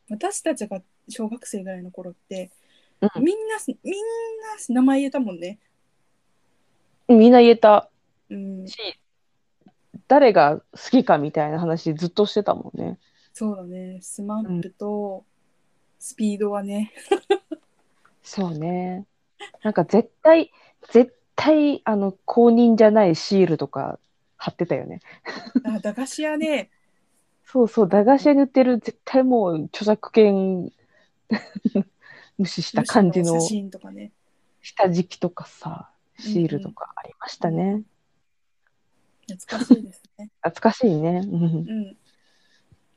[0.09, 2.51] 私たちが小学生ぐらいの頃って、
[3.01, 3.99] うんみんなみんな
[4.69, 5.59] 名前言えたもんね。
[7.07, 7.89] みんな言えた
[8.29, 8.75] うん、し、
[10.07, 12.97] 誰が好きかみたいな話ずっとしてたもんね。
[13.33, 15.23] そうだねスマップと
[15.99, 16.91] スピードはね、
[18.23, 19.05] そうね。
[19.63, 20.51] なんか絶対、
[20.91, 23.99] 絶対、あの、公認じゃないシールとか
[24.35, 24.99] 貼ってたよね。
[25.63, 26.69] あ駄菓子屋で
[27.49, 30.69] そうそう、駄菓子屋に売ってる絶対もう著作権
[32.37, 34.11] 無視した感じの写真とかね。
[34.61, 37.83] 下敷きとかさ、シールとかありましたね。
[39.29, 40.29] 懐かしいですね。
[40.41, 41.21] 懐かしいね。
[41.23, 41.97] うんうん。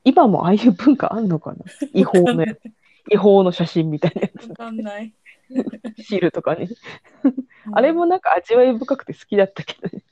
[0.02, 1.64] 今もああいう文化あんのかな？
[1.94, 2.60] 違法のやつ。
[3.08, 5.14] 違法の写真みたいなやわかんない。
[5.96, 6.02] つ。
[6.02, 6.68] シールとかね。
[7.72, 10.02] あれもなんか味わい深くて好きだったけどね。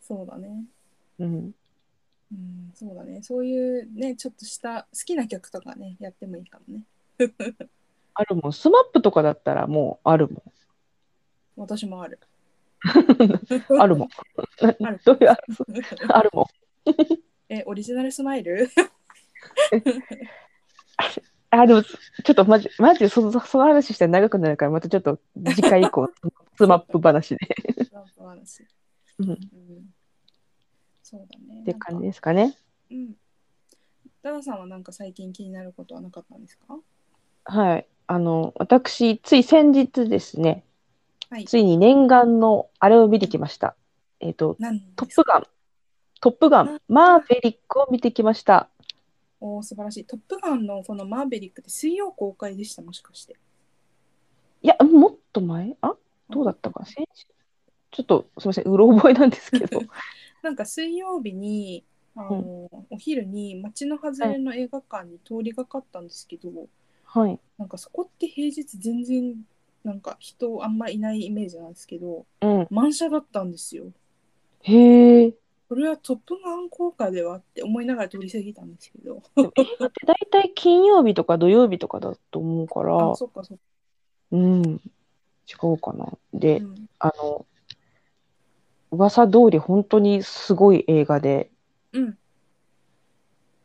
[0.00, 0.64] そうだね。
[1.18, 1.54] うん。
[2.32, 3.22] うん、そうだね。
[3.22, 6.84] そういうね、ちょっとした好きな曲とかね、やってもいいかもね。
[8.14, 8.52] あるもん。
[8.52, 10.42] スマップとかだったらもうあるも
[11.56, 12.18] 私もある。
[12.18, 12.20] ん。
[13.80, 14.08] あるもん。
[14.64, 15.28] あるどういう
[16.08, 16.46] あるもん。
[17.48, 18.68] え、オリジナルスマイル？
[21.50, 25.20] あ、でも、ちょっとマジ、マジでそのその話したら長くなるから、またちょっと
[25.54, 26.10] 次回以降、
[26.56, 27.46] スマップ話で。
[27.92, 28.66] なんか話
[29.18, 29.32] うん。
[29.32, 29.94] っうん
[31.12, 31.62] そうだね。
[31.64, 32.56] て感じですかね。
[32.90, 33.12] うん。
[34.22, 36.78] ダダさんはなんか最近気になることはなかったんですか？
[37.44, 37.86] はい。
[38.06, 40.64] あの、私、つい先日ですね、
[41.28, 41.44] はい。
[41.44, 43.76] ついに念願のあれを見てきました。
[44.20, 45.46] えっ、と、何トップガン、
[46.20, 48.70] トップガン、マーヴェリックを見てきました。
[49.40, 50.04] おー素晴らしい。
[50.06, 53.36] トップガンのこのマーベリックって水曜公開でした、もしかして。
[54.62, 55.76] いや、もっと前？
[55.82, 55.94] あ？
[56.30, 56.86] どうだったかな？
[56.86, 57.26] 先週？
[57.90, 59.80] ちょっと、すみません、うろ覚えなんですけど。
[60.42, 66.50] なんか水曜日に、あのお昼に街の外れの映画館に通りがかったんですけど、
[67.04, 67.38] はい。
[67.58, 69.34] なんかそこって平日全然
[69.84, 72.66] なんか人あんまいないイメージなんですけど、うん。
[72.70, 73.86] 満車だったんですよ。
[74.62, 75.34] へえ。
[75.68, 79.22] これはトップガン効果ではって思いながら通り過ぎたんですけど。
[79.34, 83.62] でも映画って大体金曜日とか土曜日とかだと思うからあ、、そっかそっか。
[84.32, 84.62] うん。
[84.62, 84.80] 違
[85.62, 86.12] うかな。
[86.34, 87.46] で、うんあの、
[88.92, 91.50] 噂通り本当にすごい映画で、
[91.92, 92.18] うん。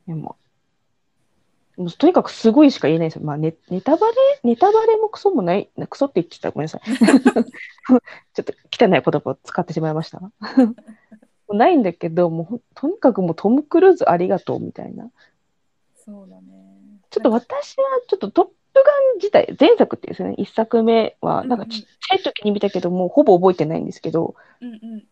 [0.07, 0.37] でも
[1.77, 3.21] もうとにかくすごいしか言えないですよ。
[3.23, 4.13] まあネ、ネタバレ？
[4.43, 6.81] ネタバレもクソもない、クソって言っちゃったらごめんなさい。
[8.33, 10.19] ちょっと汚い言葉を使ってしまいました。
[10.19, 10.31] も
[11.49, 15.11] うないんだけど、もうほんとにかくもうトム・クルーズありがとうみたいな。
[16.03, 16.41] そうだね。
[17.11, 18.81] ちょっと私はちょっとトップガ
[19.13, 25.07] ン自体、前作っていうんですよね、一作目は、なんかちっちゃい時に見たけど、もうほぼ覚えてないんですけど、うんうん。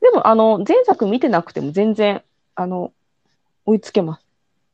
[0.00, 2.22] でもあの、前作見てなくても全然、
[2.54, 2.92] あの、
[3.66, 4.26] 追いつけます。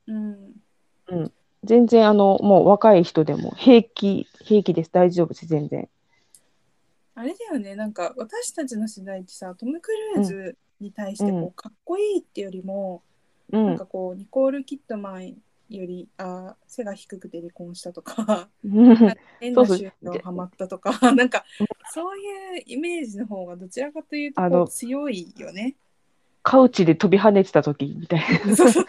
[0.06, 1.32] うん。
[1.64, 4.90] 全然あの、もう若い人でも平気、平気です。
[4.92, 5.88] 大丈夫です、全然。
[7.14, 13.02] あれだよね、なんか私たちの世代ってさ、トム・クルーズに対してこう、うんかっこいいってよりも、
[13.52, 13.86] うんなんか。
[13.86, 15.34] こう、ニコール・キッドマン
[15.68, 18.48] よりあ背が低くて離婚したとか、
[19.40, 21.44] 変な宗教ハマったとか、 なんか
[21.92, 25.74] そういうイメージの方がどちらかというと強いよね。
[26.42, 28.54] カウチで飛び跳ねてた時みたいな。
[28.54, 28.86] そうそう。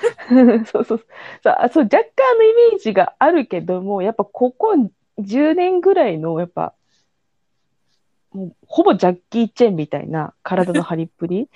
[0.65, 1.05] そうそう。
[1.43, 4.75] 若干のイメージがあるけどもやっぱここ
[5.17, 6.75] 10年ぐらいのやっぱ
[8.31, 11.49] もうほぼジャッキー・チェンみたいな体の張りっぷり。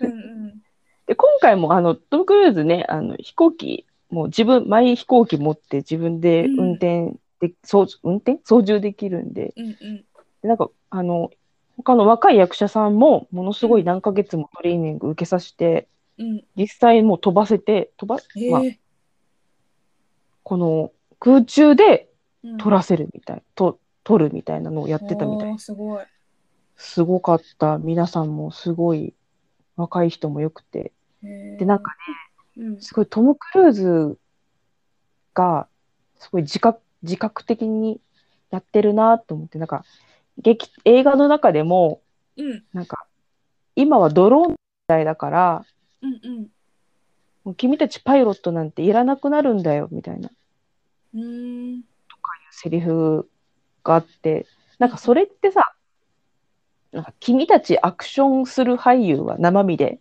[0.00, 0.62] うんうん。
[1.06, 8.38] で今回もあのトム・クルーズねあの飛行機もう自分マイ飛行機持って自分で運転で、操運転？
[8.44, 9.52] 操縦できるんで。
[9.56, 10.04] うんうん。
[10.42, 11.30] でなんかあの
[11.76, 16.44] 他の若い役者さんもものすごい何ヶ月もトレーニング受けさせて、うん。
[16.56, 18.50] 実際もう飛ばせて飛ば、え。
[18.50, 18.76] まあ、ー
[20.44, 22.08] この空中で
[22.44, 22.58] うん。
[22.58, 25.58] 撮らせるみたい、と撮るみたいなのをやってたみたい。
[25.58, 26.04] すごい。
[26.76, 27.78] すごかった。
[27.78, 29.14] 皆さんもすごい
[29.76, 30.92] 若い人もよくて。
[31.22, 31.96] でなんかね、
[32.56, 32.80] うん。
[32.80, 34.18] すごいトム・クルーズ
[35.34, 35.68] が
[36.18, 38.00] すごい自覚自覚的に
[38.50, 39.84] やってるなと思ってなんか
[40.38, 42.00] 劇映画の中でも
[42.36, 42.64] うん。
[42.72, 43.06] なんか
[43.76, 45.64] 今はドローンの時代だから
[46.02, 46.48] うんうん。
[47.44, 50.30] もう君たちパイロットなんていらなくなるんだよみたいな。
[51.14, 51.84] うーん。
[52.54, 53.28] セリフ
[53.82, 54.46] があって
[54.78, 55.74] なんかそれってさ
[56.92, 60.00] なんか君たちアクションする俳優は生身でう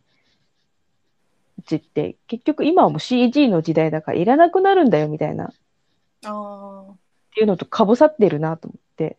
[1.66, 5.46] ちって結局今はもう CG の時代だからいらなくなるんだよみたいな。
[5.46, 5.52] っ
[7.36, 9.18] ていうのとかぶさってるなと思って、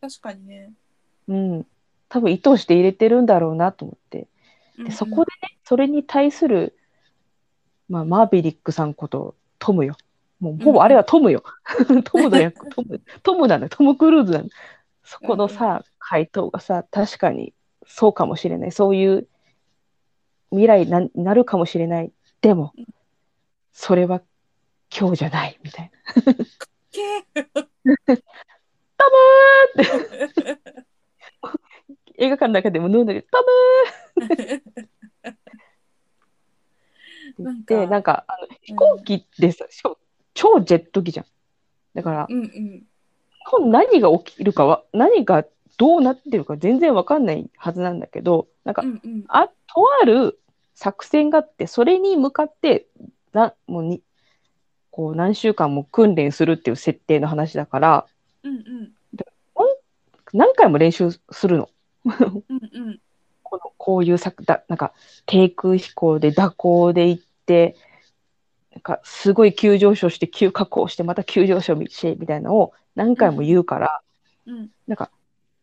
[0.00, 0.72] 確かにね。
[1.28, 1.66] うん、
[2.08, 4.26] 多分意図して入れてるんだろうなと思って。
[4.78, 4.88] うんうん。
[4.88, 6.76] でそこでねそれに対する、
[7.88, 9.96] まあ、マーベリックさんことトムよ。
[10.40, 11.44] もうほぼあれはトムよ、
[12.04, 13.68] トムの役 トムトムなのよ。
[13.68, 14.48] トム・クルーズなの。
[15.04, 17.52] そこのさ、回答がさ確かに
[17.86, 18.72] そうかもしれない。
[18.72, 19.28] そういう
[20.50, 22.12] 未来ななるかもしれない。
[22.40, 22.86] でもうん
[23.72, 24.20] それは
[24.96, 25.90] 今日じゃないみたい
[26.90, 27.00] け
[27.34, 27.56] な
[32.18, 33.38] 映画館の中でも飲んだけどト
[34.18, 39.98] ムーなんかなんかあの飛行機でさ、しかも
[40.34, 41.26] 超ジェット機じゃん。
[41.94, 43.70] だからうんうん。
[43.70, 45.46] 何が起きるかは何が
[45.80, 49.24] どうなってるか全然わかんないはずなんだけど、なんか、うんうん。
[49.28, 50.38] あ、とある
[50.74, 52.86] 作戦があって、それに向かって、
[53.32, 54.02] な、もうに、
[54.90, 58.06] こう何週間も訓練するっていう設定の話だから、
[58.42, 58.92] うんうん。
[60.32, 61.70] 何回も練習するの。
[62.04, 63.00] うんうん。
[63.42, 64.92] このこういう作だ、なんか
[65.24, 67.74] 低空飛行で蛇行で行って、
[68.72, 74.02] なんかすごい急上昇して急下降してまた急上昇してみたいなのを何回も言うから、
[74.46, 74.70] うん。
[74.86, 75.10] なんか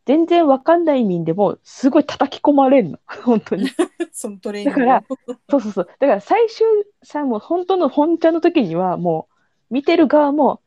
[0.08, 3.68] 全然わかんない意味でもすごい叩き込まれるの 本当に。
[4.12, 5.04] そのトレーニングだから
[5.50, 5.88] そうそうそう。
[6.00, 6.66] だから最終
[7.04, 9.28] さもう本当の本ちゃんの時にはも
[9.70, 10.62] う見てる側も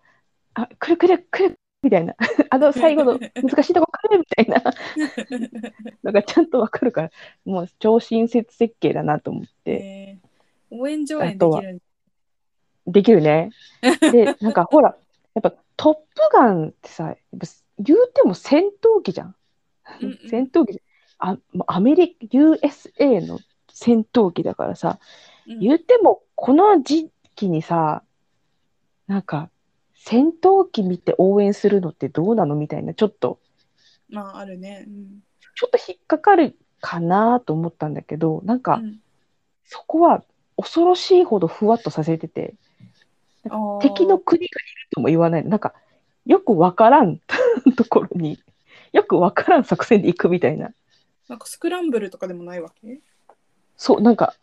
[0.55, 2.14] あくるくるくるみたいな
[2.50, 4.62] あの最後の難しいとこ来るみたいな
[6.05, 7.11] のがちゃんとわかるから
[7.46, 9.72] もう超親切設計だなと思って。
[9.72, 10.31] えー
[10.70, 11.81] 応援上演できるん
[12.87, 13.50] できるね。
[14.00, 14.96] で、なんかほら、
[15.35, 17.16] やっぱトップガンってさ、
[17.80, 19.34] 言うても戦闘機じゃん。
[20.00, 20.18] うんうん。
[20.28, 20.80] 戦闘機。
[21.18, 23.40] あアメリカ、USA の
[23.72, 24.98] 戦闘機だからさ、
[25.46, 25.60] うん。
[25.60, 28.02] 言うてもこの時期にさ、
[29.06, 29.50] なんか
[29.94, 33.38] 戦闘機見て応援するのってどうなのみたいな、ちょっと、
[34.08, 34.84] まああるね。
[34.86, 35.20] うん。
[35.54, 39.00] ちょっと引っかかるかなと思ったんだけど、なんかうん。
[39.64, 40.24] そこは
[40.56, 42.54] 恐ろしいほどふわっとさせてて、
[43.80, 44.50] 敵の国がいる
[44.92, 45.44] とも言わない。
[45.44, 45.50] の。
[45.50, 45.74] なんか、
[46.26, 47.20] よくわからん
[47.76, 48.38] ところに、
[48.92, 50.70] よくわからん作戦で行くみたいな。
[51.28, 53.00] なんかスクランブルとかでもないわけ？
[53.76, 54.34] そう、なんか、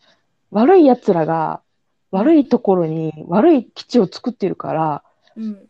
[0.51, 1.61] 悪い奴らが、
[2.11, 5.03] 悪いところに悪い基地を作ってるから、
[5.35, 5.69] うん。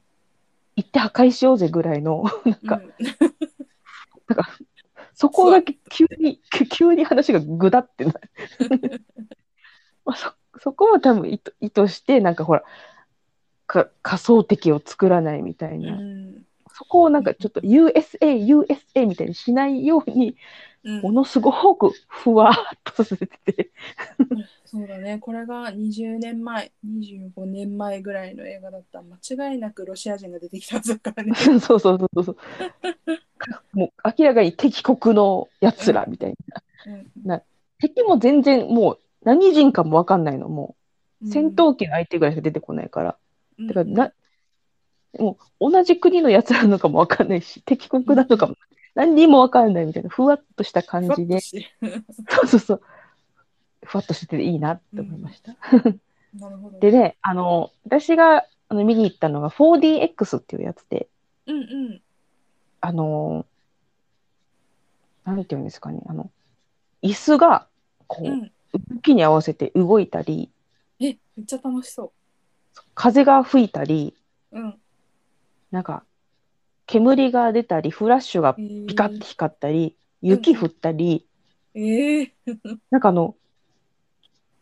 [0.76, 2.94] 行って破壊しようぜぐらいの、なんか、うん
[5.20, 8.22] そこだけ急に、 急に話がぐだってなる。
[10.06, 12.64] まあそそこも多分意図意図して、なんかほら、
[13.66, 15.94] か仮想敵を作らないみたいうな。
[15.94, 16.46] ん
[16.78, 20.36] そこをなんかちょっと USA、USA みたいにしないように、うん
[21.02, 23.72] ものすごくふわーっとさせてて、
[24.64, 25.18] そうだね。
[25.20, 31.34] これが20年前、25年前ぐらいの映画だったら間違いなくロシア人が出てきたはずだからね。
[31.60, 32.38] そうそうそうそう。
[33.74, 36.36] もう明らかに敵国のやつらみたい
[36.86, 36.94] な。
[37.26, 37.42] うん
[37.80, 40.48] 敵も全然もう何人かもわかんないの。
[40.48, 40.78] も
[41.22, 43.18] う戦闘機の相手ぐらいしか出てこないから。
[43.60, 44.14] うんだからな、
[45.20, 48.56] もう同じ国のやつなのかもわかんないし、敵国なのかも
[48.96, 51.58] 何にもわかんないみたいな、ふわっとした感じで、そ
[52.44, 52.82] うそうそう。
[53.84, 55.56] ふわっとしてていいなって思いました。
[56.80, 61.08] でね、あの、私があの見に行ったのが 4DX っていうやつで、
[61.46, 62.02] うんうん。
[62.82, 63.46] あの、
[65.26, 66.30] なんていうんですかね、あの、
[67.02, 67.68] 椅子が、
[68.08, 68.52] こう、うん。
[68.74, 70.50] 動きに合わせて動いたり、
[71.00, 72.12] え、めっちゃ楽しそ
[72.96, 74.16] 風が吹いたり、
[74.52, 74.60] う。
[74.60, 74.80] うん。
[75.72, 76.04] なんか、
[76.86, 81.26] 煙が出たり、フラッシュがピカッて光ったり、雪降ったり、
[81.76, 82.32] えー、え
[82.90, 83.36] なんかあの、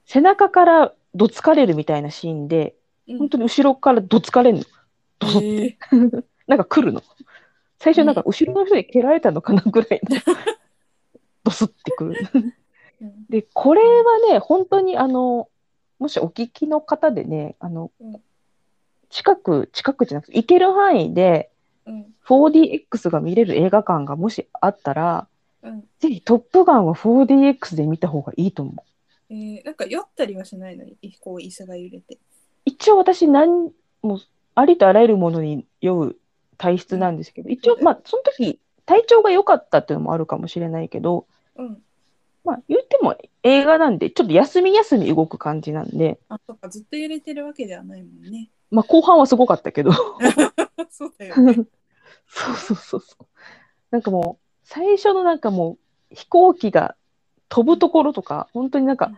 [0.05, 4.63] 背中からどつかれるみたいなシーンで、ー、本当に後ろからどつかれるの。
[5.19, 7.01] ドソッえー、 なんか来るの。
[7.79, 10.17] 最初なんか後ろの人に蹴られたのかなぐらいの。
[11.43, 12.15] ドスってくる。
[13.01, 13.25] うん。
[13.29, 15.49] で、これはね、本当にあの、
[15.99, 18.21] もしお聞きの方でね、あのうん、
[19.15, 21.49] 近く、近くじゃなくて、行ける範囲で
[21.85, 22.05] うん。
[22.27, 25.27] 4DX が見れる映画館がもしあったら、
[25.63, 25.83] うん。
[25.99, 28.75] ぜひトップガンは 4DX で見た方がいいと思う。
[29.29, 30.83] えー、なんか酔ったりはしないの？
[30.83, 32.17] に、こう椅子が揺れて。
[32.65, 34.19] 一応私何も
[34.53, 36.17] ありとあらゆるものに酔う
[36.57, 41.25] 体質なんですけど、一応まあその時体調が良かったっていうのもあるかもしれないけど、
[41.55, 41.81] うん。
[42.43, 48.49] まあ言っても映画なんでちょっと休み休み動く感じなんで、あ、そっか、ずっと揺れてるわけではないもんね。
[48.71, 49.91] まあ後半はすごかったけど、
[50.89, 51.53] そうだよね。
[52.27, 53.25] そうそうそうそう。
[53.91, 55.77] なんかもう最初のなんかも
[56.11, 56.95] う飛行機が
[57.49, 59.11] 飛ぶところとか、本当になんか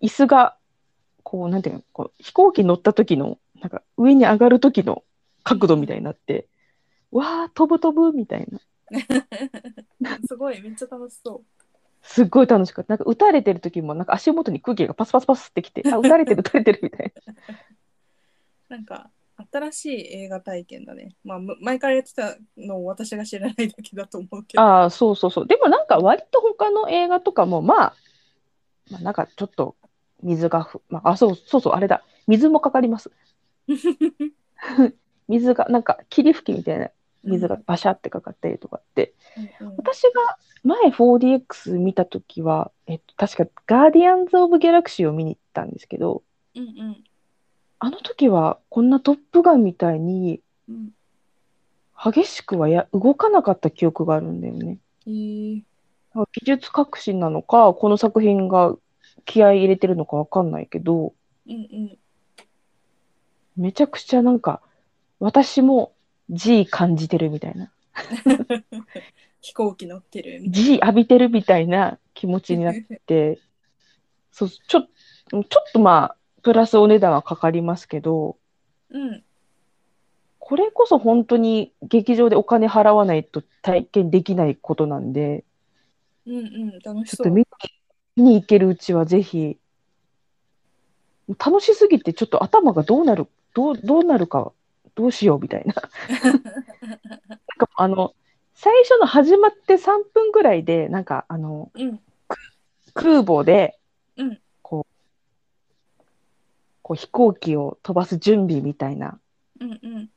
[0.00, 0.56] 椅子が
[1.22, 5.04] こうなんていうの、こう飛行機乗った時のなんか上に上がる時の
[5.42, 6.48] 角度みたいになって、
[7.10, 8.60] わー飛ぶ飛ぶみたいな。
[10.26, 11.42] すごい、めっちゃ楽しそ
[12.02, 12.92] すっごい楽しかった。
[12.92, 17.54] なんか撃たれてる時もなんか足元に空気がパスパスパスってきて、あ、撃たれてる撃たれてるみたいな。
[18.70, 18.72] う。
[18.72, 19.10] なんか、
[19.50, 21.14] 新しい映画体験だね。
[21.24, 24.62] まあ、む前からやってたのを私が知らないだけだと思うけど。
[24.62, 25.46] ああ、そうそうそう。
[25.46, 27.94] でもなんか割と他の映画とかもまあ、
[28.90, 29.76] まあ、なんかちょっと
[30.22, 32.04] 水がふ、まあ、あ、そうそうそう、あれだ。
[32.26, 33.10] 水もかかります。
[35.28, 36.90] 水が、なんか霧吹きみたいな
[37.24, 39.14] 水がバシャってかかったりとかって。
[39.60, 46.22] うんうん私が前 4DX 見た時は、えっと、確かガーディアンズ・オブ・ギャラクシーを見に行ったんですけど、
[46.54, 47.04] うんうん
[47.80, 50.90] あの時はこんなトップガンみたいにうん。
[52.02, 54.78] 激しくはや動かなかった記憶があるんだよね。
[55.06, 55.62] えー、
[56.14, 58.74] 技術革新なのか、この作品が
[59.26, 61.12] 気合い入れてるのかわかんないけど、
[61.46, 61.98] うんうん。
[63.54, 64.62] めちゃくちゃなんか、
[65.18, 65.92] 私も
[66.30, 67.70] G 感じてるみたいな。
[69.42, 72.96] 飛行機乗ってるみたい G 浴びてるみたいな気持ちになっな。
[73.04, 73.38] て、
[74.32, 78.36] そうちょちょっとまあ、プラスお値段はかかりますけど、
[78.90, 79.22] うん。
[80.38, 85.44] これこそ本当に劇場でお金払わないと体験できないことなんで、
[86.26, 86.78] うんうん。
[86.82, 87.26] 楽しそう。
[87.26, 87.46] ちょっと見
[88.16, 89.58] に行けるうちはぜひ、
[91.38, 94.52] 楽しすぎてちょっと頭がどうなる、どうどうなるか、
[94.94, 95.74] どうしようみたいな。
[97.28, 98.14] なんかあの、
[98.54, 102.00] 最初の始まって3分ぐらいで、なんかあの、うん。
[102.94, 103.78] 空母で、
[104.16, 104.86] うんこう、
[106.90, 109.20] こう飛行機を飛ばす準備みたいな
[109.60, 110.10] うんうん。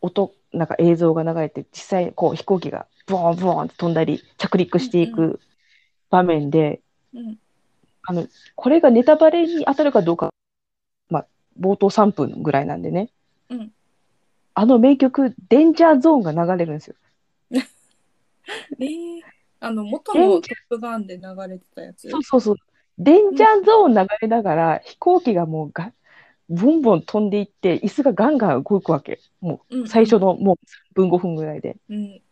[0.00, 5.40] 音、なんか映像が流れて、実際こう飛行機がボーンボーンって飛んだり、着陸していうんく
[6.08, 6.80] 場面で、
[7.12, 7.38] うん。
[8.04, 10.30] あの、これがネタバレに当たるかどうか、
[11.10, 11.26] まあ、
[11.58, 13.10] 冒頭3分ぐらいなんでね。
[13.50, 13.72] うん
[14.54, 16.96] あの名曲、デンジャーゾーンが流れるんですよ。
[17.50, 19.20] えー、
[19.60, 22.56] あの、元の「トップガン」で流れてたやつそうそうそう。
[22.98, 25.92] デンジャーゾーン流れながら、飛行機がもうが、
[26.48, 29.20] ボンボン飛んでいって、椅子がガンガン動くわけ。
[29.40, 30.56] もう最初のもう
[30.94, 31.76] 3分5分ぐらいで。
[31.88, 32.22] うん。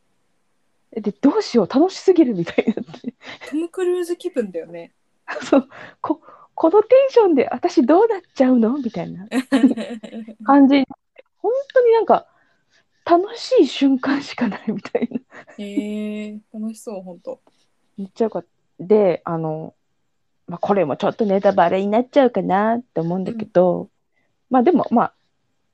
[0.92, 3.14] で、どうしよう、楽しすぎるみたいになって。
[3.50, 4.92] トム・クルーズ気分だよね。
[5.42, 5.68] そう
[6.00, 6.20] こ
[6.54, 8.78] このテンションで私どうなっちゃうの？
[8.78, 9.26] みたいな
[10.44, 10.84] 感じ
[11.36, 12.26] 本当になんか
[13.04, 15.20] 楽しい瞬間しかないみたいな。
[15.58, 17.40] えー、楽しそう、ほんと。
[17.96, 18.48] めっちゃよかった。
[18.80, 19.74] で、あの、
[20.48, 23.90] まあ、これもちょっとネタバレになっちゃうかなって思うんだけど、
[24.48, 25.14] まあでも、まあ、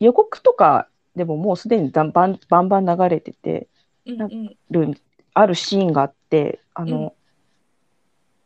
[0.00, 3.68] 予告とかでももうすでにバンバンバンバン流れてて
[4.06, 4.56] うんうん。
[4.70, 4.98] る、
[5.34, 7.12] あるシーンがあって、あの、うん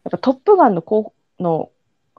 [0.07, 0.85] やっぱトップガンの
[1.41, 1.71] の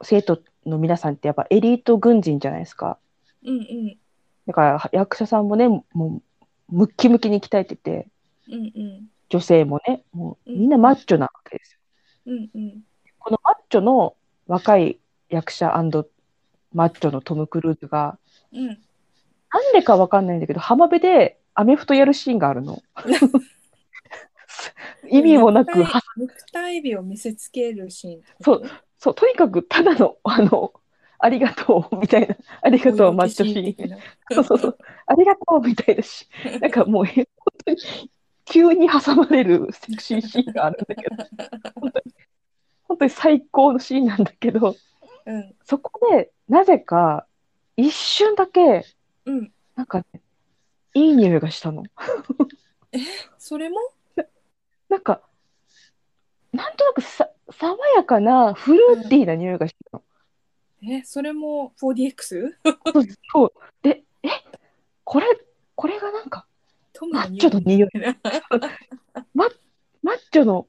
[0.04, 2.98] 生徒の皆さんってやっぱエリート軍人じゃないですか。
[3.46, 3.98] うんうん。
[4.46, 6.22] だから役者さんもね、もう
[6.68, 8.10] ムッキムキに鍛えてて、
[8.50, 9.08] うんうん。
[9.30, 11.80] 女性もね、もううんみんなマッチョなわけですよ。
[12.26, 12.82] うんうん。
[13.28, 14.16] このマッチョの
[14.48, 15.74] 若い役者
[16.72, 18.18] マッチョのトム・クルーズが、
[18.54, 18.68] うん。
[18.68, 18.78] なん
[19.74, 22.82] でかわかんないんだけど、浜辺でアメフトやるシーンがあるの。
[25.12, 28.22] 意味もなく、は肉体美を見せつけるシーン。
[28.40, 28.64] そう。
[28.98, 30.72] そう、とにかくただの、あの、
[31.20, 33.94] ありがとうみたいな、ありがとうマッチョシーン。
[33.94, 33.98] ン。
[34.32, 34.78] そうそうそう。
[35.06, 36.30] ありがとうみたいなし、
[36.62, 37.26] なんかもう、本
[37.66, 37.78] 当に、
[38.46, 41.18] 急に挟まれるセクシーシーンがあるんだけど、
[41.82, 42.14] 本当に、
[42.88, 44.76] 本当に最高のシーンなんだけど、
[45.26, 45.56] うん。
[45.66, 47.28] そこで、なぜか、
[47.76, 48.86] 一瞬だけ、
[49.26, 49.52] うん。
[49.76, 50.22] なんか、ね、
[50.94, 51.84] いい匂いがしたの。
[53.38, 53.78] それも？
[54.90, 55.22] なんか、
[56.54, 60.04] なんとなくさ、爽やかな、フルーティーな匂いがしたの。
[60.90, 62.54] え、それも 4DX?
[62.94, 63.54] そうそう。
[63.82, 64.30] で、え、
[65.04, 65.28] これ、
[65.76, 66.48] これがなんか、
[67.12, 67.90] マッチョの匂い。
[69.36, 69.50] マッ
[70.32, 70.68] チョの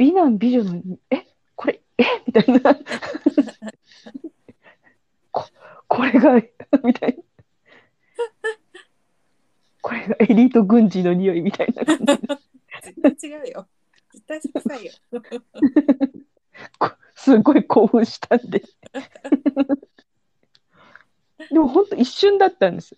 [0.00, 2.04] 美男美女の、え、これ、え？
[2.26, 2.74] みたいな。
[5.30, 5.44] こ
[5.88, 6.36] これが、
[6.82, 7.22] みたいな。
[9.82, 13.26] これがエリート軍人の匂いみたいな感じ。
[13.26, 13.68] 違うよ。
[14.10, 14.92] 絶対臭いよ。
[16.78, 18.62] こすごい興奮したんで。
[21.50, 22.96] でも本当一瞬だったんです。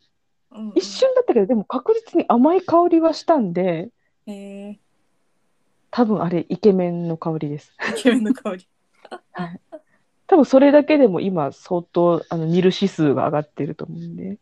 [0.53, 3.91] うんうん一瞬だったけど、でも確実に甘い香りはしたんで、
[4.27, 4.82] へえ
[5.93, 7.73] 多分あれイケメンの香りです。
[7.99, 8.67] イケメンの香り。
[10.27, 14.39] 多分それだけでも今相当あの見る指数が上がってると思うんで。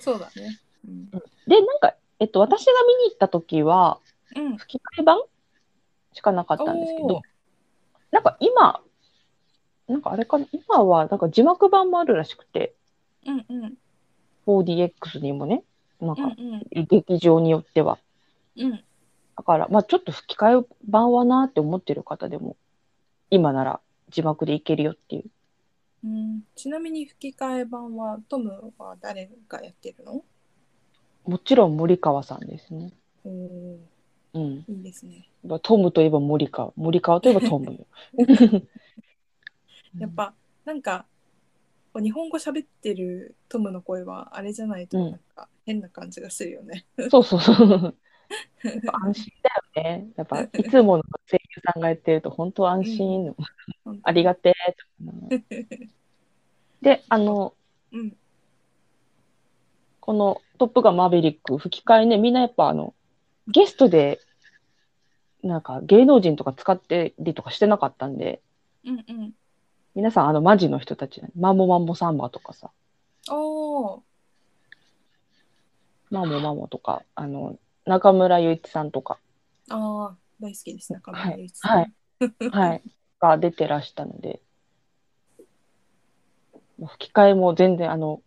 [0.00, 0.60] そうだね。
[0.86, 1.10] うん。
[1.10, 4.00] で、なんか、えっと、私が見に行った時は、
[4.34, 4.56] うん。
[4.56, 5.20] 吹き替え版
[6.12, 7.22] しかなかったんですけど、
[8.10, 8.82] なんか今、
[9.86, 12.74] なんかあれかな、今はなんか字幕版もあるらしくて、
[13.24, 13.74] うんうん。
[14.46, 15.62] 4DX にもね、
[16.00, 16.22] なんか。
[16.72, 17.98] 劇場によっては。
[18.56, 18.84] うん。
[19.36, 22.56] だから、まあちょっと吹き替え版はなって思ってる方でも、
[23.30, 25.24] 今なら字幕でいけるよっていう。
[26.04, 30.22] うん、ちなみに吹き替え版はトムは誰がやってるの？
[31.26, 32.92] もちろん森川さんですね。
[33.24, 33.28] う
[34.38, 34.64] ん。
[34.68, 35.28] いいですね。
[35.62, 37.86] トムといえば森川、森川といえばトムよ。
[39.98, 40.34] やっぱ
[40.64, 41.06] なんか
[41.94, 46.86] 日本語喋ってるトムの声はあれじゃないとうんなんか変な感じがするよね。
[47.10, 47.96] そうそうそう。
[48.92, 49.32] 安心
[49.74, 50.08] だよね。
[50.16, 53.34] やっぱいつもの声優さんがやってると本当安心、
[54.02, 55.44] ありがてえと
[56.82, 57.54] で、あの、
[57.92, 58.16] うん。
[60.00, 62.94] このトップガンマーヴェリック吹き替えね、みんなやっぱあの、
[63.48, 64.20] ゲストで
[65.42, 68.40] なんか芸能人とか使ってりとかしてなかったんで、
[68.84, 69.32] うんうん。
[69.94, 72.70] 皆さんあのマジの人たち、マンモマンモサンバとかさ、
[73.30, 74.00] おー。
[76.10, 79.18] マンモマンモとか、あの、中村祐一さんとか、
[79.70, 80.92] ああ、大好きです。
[80.92, 81.78] 中村はい祐一さん。
[81.78, 81.92] はい
[82.50, 82.82] はい、
[83.20, 84.40] が出てらしたので、
[86.84, 88.22] 吹き替えも全然あの、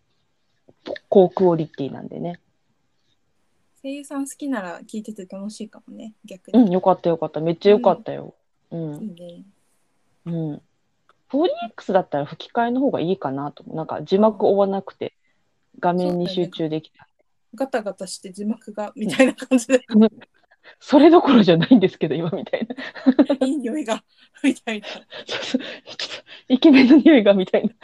[1.08, 2.40] 高クオリティなんでね。
[3.82, 6.58] 声優さん好きなら聞いてて楽しいかもね、逆に。
[6.58, 7.40] うん、よかったよかった。
[7.40, 8.34] めっちゃよかったよ。
[8.70, 9.02] うん。
[9.02, 9.44] いいね。
[10.26, 10.62] うん。
[11.30, 13.76] 4DX だったら吹き替えの方がいいかなと思う。
[13.76, 15.14] なんか字幕追わなくて
[15.78, 17.08] 画面に集中できた。
[17.54, 19.82] ガタガタして字幕が みたいな感じで、
[20.78, 22.76] それどころじゃないんですけど、今みたいな。
[23.46, 24.04] いい匂いが、
[24.42, 24.86] みたいな。
[26.48, 27.74] イケメンの匂いがみたいな。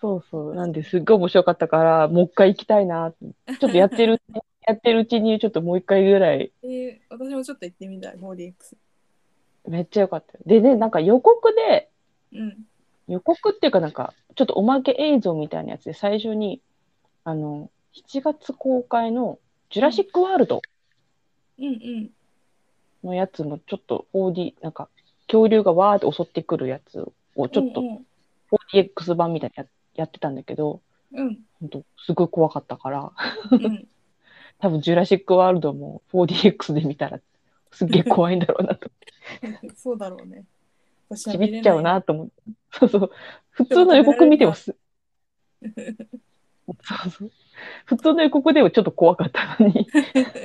[0.00, 0.54] そうそう。
[0.54, 3.12] なんですっごい面白かったから、もう一回行きたいな。
[3.60, 4.20] ちょっとやってる、
[4.66, 8.76] やってるうちにちょっともう一回ぐらい、えー、私もちょっと行ってみたい、4DX。
[9.66, 10.40] めっちゃよかったよ。
[10.46, 11.90] でね、なんか予告で、
[12.32, 12.64] うん。
[13.08, 16.60] 予告っていうかなんか、ちょっとおまけ映像みたいなやつで最初に、
[17.28, 20.62] あの、7月公開のジュラシックワールド
[21.58, 22.10] うんうん。
[23.04, 24.88] のやつもちょっと 4D、なんか、
[25.26, 27.04] 恐竜がわーって襲ってくるやつ
[27.36, 28.06] をちょっとうん
[28.72, 30.80] 4DX 版みたいなややってたんだけど、
[31.12, 31.38] うん。
[31.60, 33.12] 本当すごい怖かったから、
[33.50, 33.62] うん。
[33.62, 33.88] うん。
[34.58, 37.20] 多分ジュラシックワールドも 4DX で見たら
[37.72, 38.90] すっげえ怖いんだろうなと。
[39.76, 40.46] そうだろうね。
[41.10, 42.00] 私はちびっちゃうな。
[42.00, 42.32] と思って。
[42.72, 43.10] そうそう。
[43.50, 44.74] 普通の予告見てもす、
[46.82, 47.30] そうそう。
[47.86, 49.86] 普通の予告でもちょっと怖かったのに、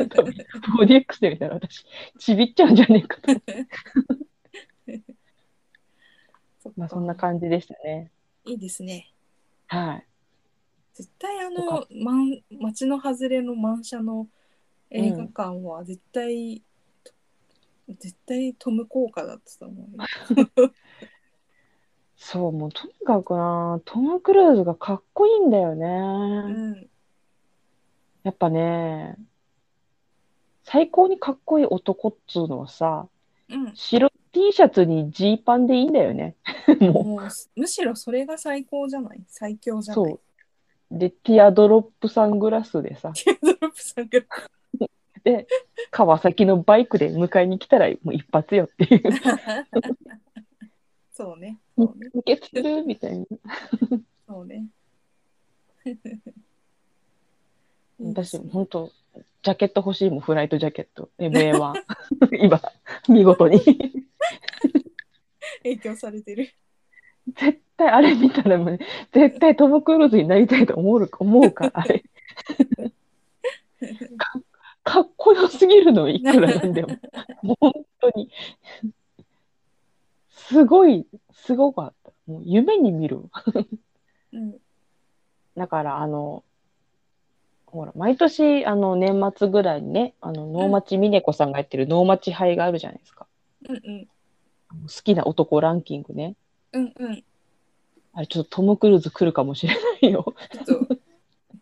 [0.10, 0.34] 多分
[0.80, 1.86] 4DX で見たら私、
[2.18, 3.28] ちびっちゃうんじゃねえかと。
[6.78, 8.12] まあそんな感じでしたね。
[8.46, 9.12] いいですね。
[9.68, 10.06] はい。
[10.94, 14.28] 絶対あよのか、まん、街の外れの満車の
[14.92, 16.62] 映画館は絶対、
[17.88, 20.74] 絶対トム効果だったと思うよ。
[22.26, 25.86] そう、もうとにかくな、トム・クルーズがかっこいいんだよね。
[25.86, 25.90] う
[26.72, 26.90] ん。
[28.24, 29.18] やっぱね、
[30.64, 33.10] 最高にかっこいい男っつうのはさ、
[33.50, 33.76] うん。
[33.76, 36.36] 白 T シャツにジーパンでいいんだよね。
[36.80, 39.22] も もうむしろそれが最高じゃない？
[39.28, 40.06] 最強う、じゃない？
[40.06, 40.20] そう。
[40.98, 44.20] で、ティアドロップサングラスでさ、ティアドロップさんが
[45.26, 45.46] で、
[45.92, 49.04] 川崎のバイクで迎えに来たらもう一発よっていう。
[51.12, 51.60] そうね。
[51.78, 53.26] 受けするみたいな。
[54.28, 54.68] そうね。
[58.00, 58.92] 私、本当
[59.44, 61.10] ジャケット欲しいもん、フライトジャケット。
[61.20, 61.74] MA1。
[62.40, 62.62] 今、
[63.10, 63.60] 見事に。
[65.64, 66.54] 影響されてる。
[67.28, 68.80] 絶対あれ見たらもうね、
[69.12, 72.04] 絶対トム・クルーズになりたいと思う思うから、あれ。
[74.18, 74.42] か
[74.84, 76.90] かっこよすぎるの、いくらなんでも。
[77.42, 78.30] もう本当に。
[80.30, 82.12] すごい、すごかった。
[82.28, 83.22] もう夢に見る。
[84.34, 84.56] うん。
[85.58, 86.44] だから、あの、
[87.68, 93.28] ほら、毎年、あの、年末ぐらいにね、あの、能町みね子さんがやってる能町杯があるじゃないですか。
[93.68, 94.08] うんうん。
[94.88, 96.36] 好きな男ランキングね。
[96.72, 97.24] うんうん。
[98.14, 100.36] あれ、ちょっとトム・クルーズ来るかもしれないよ。
[100.66, 100.98] ちょっと、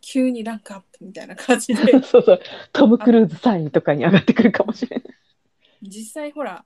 [0.02, 1.76] 急にランクアップみたいな感じで。
[2.04, 2.42] そうそう。
[2.74, 5.16] トム・クルーズ3位とかに上がってくるかもしれない。
[5.82, 6.66] 実際ほら、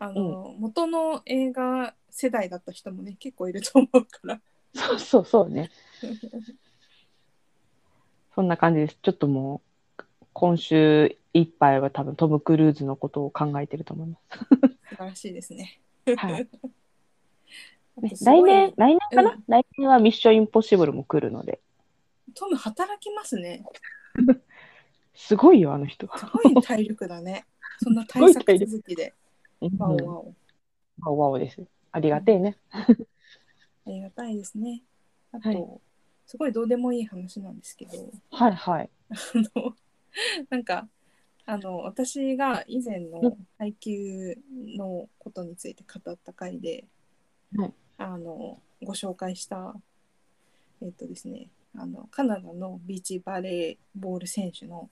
[0.00, 4.40] あの、元の映画世代だった人もね、結構いると思うから。
[4.74, 5.70] そうそうそうね。
[8.34, 8.96] そんな感じです。
[9.02, 9.60] ちょっとも
[9.98, 14.38] う、今週いっぱいは多分トム・クルーズのことを考えてると思いま素
[14.96, 15.82] 晴らしいですね。
[16.06, 16.16] す。
[16.16, 16.48] はい
[18.22, 21.60] 来年、来年かな、うん来年はミッション・インポッシブルも来るので、
[22.34, 23.66] トム働きますね。
[25.12, 26.08] すごいよ、あの人。
[26.16, 27.44] すごい体力だね。
[27.82, 29.12] そんな対策続きで。
[29.60, 30.34] うんワオワオ。
[31.00, 31.62] ワオワオです。
[31.92, 32.56] ありがてえね。
[32.70, 32.86] あ
[33.86, 34.82] りがたいですね。
[35.32, 35.80] あと、はい
[36.30, 38.90] すごいどうでもいい話なんですけど、はいはい。
[39.10, 39.14] あ
[39.56, 39.74] の
[40.48, 40.88] なんか
[41.44, 44.38] あの私が以前の配給
[44.76, 46.84] のことについて語った回で、
[47.56, 49.74] はいあのご紹介した
[50.80, 54.88] えっ、とですねあのカナダのビーチバレーボール選手の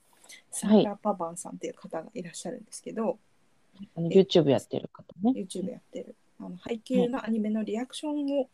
[0.51, 3.17] サーラ・パバンさんっていう方がいらっしゃるんですけど、
[3.95, 5.31] あの YouTube やってる方ね。
[5.41, 8.49] YouTube やってるあの配給のアニメのリアクションを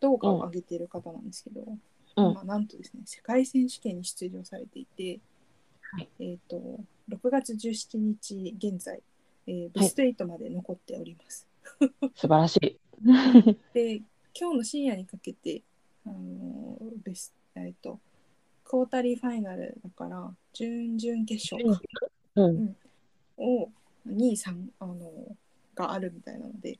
[0.00, 1.62] 動画を上げている方なんですけど、
[2.16, 5.20] うんまあ、なんとですね世界選手権に出場されていて、
[5.92, 6.56] はいえっ、と
[7.10, 9.00] 6月17日現在、
[9.46, 11.46] えーベスト8まで残っております。
[12.14, 12.78] 素晴らしい。
[13.74, 13.96] で
[14.38, 15.62] 今日の深夜にかけて
[16.06, 17.98] あのーベスえっ、と
[18.64, 21.80] クォータリーファイナルだから準々決勝か
[22.36, 22.76] うん。
[23.38, 23.68] を、
[24.06, 24.96] にさんあの
[25.74, 26.78] があるみたいなので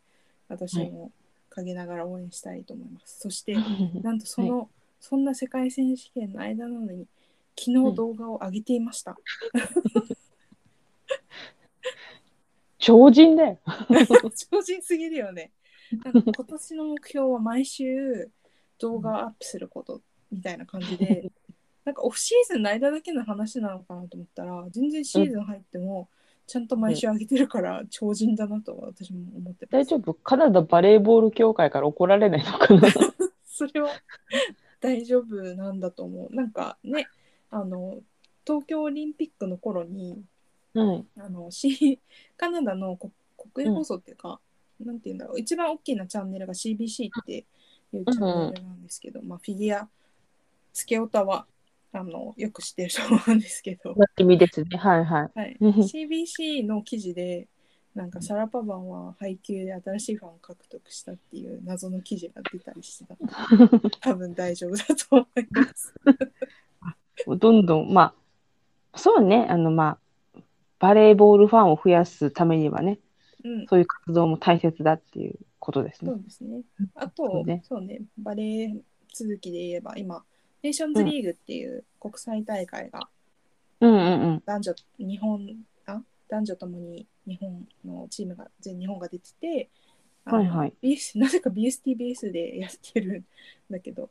[0.48, 1.10] 私も
[1.50, 3.20] 陰ながら応援したいと思います。
[3.20, 3.54] そして
[4.02, 4.70] なんとその、
[5.00, 7.06] そんな世界選手権の間なのに
[7.58, 9.16] 昨日動画を上げていました。
[12.78, 13.58] 超人だよ。
[14.50, 15.50] 超人すぎるよね。
[16.04, 18.30] なんか今年の目標は毎週
[18.78, 21.32] 動画をアップすることみたいな感じで、
[21.84, 26.08] なんかオフシーズンの間だけの話なのかなと思ったら、全然シーズン入っても
[26.46, 29.72] ちゃんと毎週上げてるから超人だなと私も思ってます。
[29.72, 32.82] 大丈夫カナダバレーボール協会から怒られないのかな？
[33.46, 33.90] それは
[34.80, 36.34] 大丈夫なんだと思う。
[36.34, 37.08] なんかね、
[37.50, 38.00] あの
[38.46, 40.24] 東京オリンピックの頃に
[40.74, 41.04] はい。
[41.18, 41.98] あの、C、
[42.36, 43.12] カナダの国
[43.54, 44.40] 国営放送っていうか、
[44.80, 47.46] なんていうんだろう一番大きなチャンネルが CBC って
[47.92, 49.88] いうチャンネルなんですけど、まあフィギュア
[50.72, 51.46] スケオタは
[51.96, 54.76] あのよく知ってると思うんですけど、なじみですね。
[54.76, 55.30] はいはい。
[55.34, 57.48] はい、うん CBC の記事で
[57.94, 63.16] なんかサラパバンは配給で新しいファンを獲得したっていう謎の記事が出たりしてた
[64.00, 65.94] 多分大丈夫だと思います。
[67.26, 68.14] どんどん、ま
[68.92, 69.98] あ、そうね、あの、ま
[70.34, 70.40] あ、
[70.78, 72.98] バレーボールファンを増やすためにはね、
[73.42, 76.16] うん、そういう活動も大切だっていうことですねそ。
[76.16, 76.62] うですね。
[76.94, 78.80] あそとうねそうねバレー
[79.14, 80.22] 続きで言えば今
[80.66, 83.08] ネーションズリーグっていう国際大会が
[83.80, 84.42] うんうんうん。
[84.44, 85.48] 男女日本
[85.86, 89.70] あ男女ともに日本のチームが全日本が出てて、
[90.24, 93.24] はいはい BS なぜか BSTBS でやってるん
[93.70, 94.10] だけど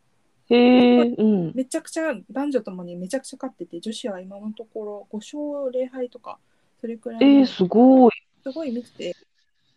[0.50, 1.52] へえ、うん。
[1.54, 5.38] めちゃくちゃ男女ともにめちゃくちゃ勝ってて女子は今のところ5勝
[5.78, 6.38] 0敗とか
[6.80, 8.12] それくらいのえー、すごい。
[8.44, 9.16] すごい見てて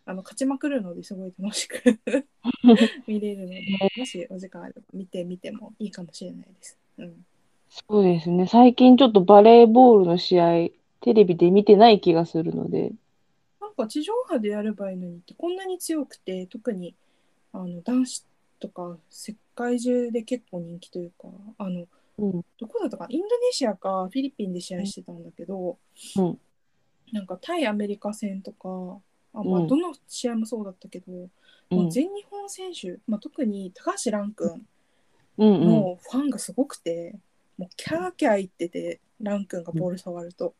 [0.09, 1.77] あの勝ちまくるのですごい楽しく
[3.05, 3.63] 見れるので
[3.95, 6.79] もしお時間あれば見てみてもいいかもしれないです。
[6.97, 7.25] うん、
[7.69, 8.47] そうですね。
[8.47, 10.69] 最近ちょっとバレーボールの試合、
[11.01, 12.91] テレビで見てない気がするので。
[13.61, 16.95] なんか地上波でやればいいのにってこんなに強くて特に
[17.53, 18.25] あの男子
[18.59, 21.27] とか世界中で結構人気というか
[21.59, 21.87] あの
[22.17, 22.45] うん。
[22.57, 23.09] どこだったかな？
[23.11, 25.77] インドネシアかフィリピンで試合してたんだけど、
[26.15, 26.39] うん
[27.11, 29.01] なんか対アメリカ戦とか
[29.33, 31.31] あ、まあ、うんどの試合もそうだったけど、うん
[31.69, 34.65] もう全日本選手、まあ、特に高橋藍君
[35.37, 35.67] うんうん。
[35.67, 37.15] のファンがすごくて、
[37.59, 40.55] もうキャーキャー言ってて藍君がボール触ると。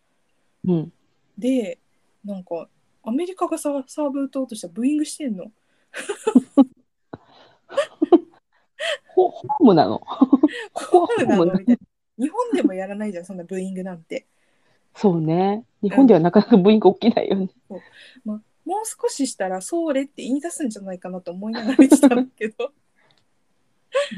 [0.68, 0.94] うん。
[1.38, 1.80] で
[2.24, 2.68] なんか
[3.04, 5.46] アメリカがさサーブ打とうとしたらブーイングしてんの。
[9.16, 10.00] ホホームなの？
[10.74, 11.60] ホームなの？
[11.60, 11.78] みたい
[12.20, 12.26] な。
[12.26, 14.28] 日本でもやらないじゃんそんなブーイングなんて。
[14.94, 15.66] そうね。
[15.82, 17.50] 日本ではなかなかブーイング起きないよね。
[18.24, 22.72] まあ、もう少ししたら「それ」って言い出すんじゃないかなと思いながら見てたんだけど。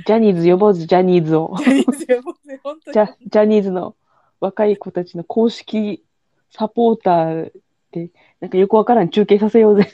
[0.05, 1.55] ジャニーズ呼ぼうぜ、ジャニーズを。
[1.57, 2.21] ジャニーズよ
[2.61, 2.93] 本当に。
[2.93, 3.95] ジャジャニーズの
[4.41, 6.03] 若い子たちの公式
[6.49, 7.51] サポーター
[7.91, 9.89] で、なんかよくわからん中継させようぜ。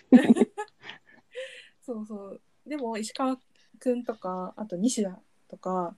[1.86, 2.41] そうそう。
[2.66, 3.38] でも石川
[3.80, 5.95] 君とかあと西田とか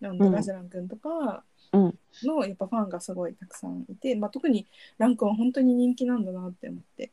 [0.00, 0.18] なんうん。
[0.18, 1.42] だラジラン君とか
[1.72, 1.98] うん。
[2.22, 4.66] のやっぱファンがすごいたくさんいて、まあ、特に
[4.98, 7.10] ラン君は本当に人気なんだなって思って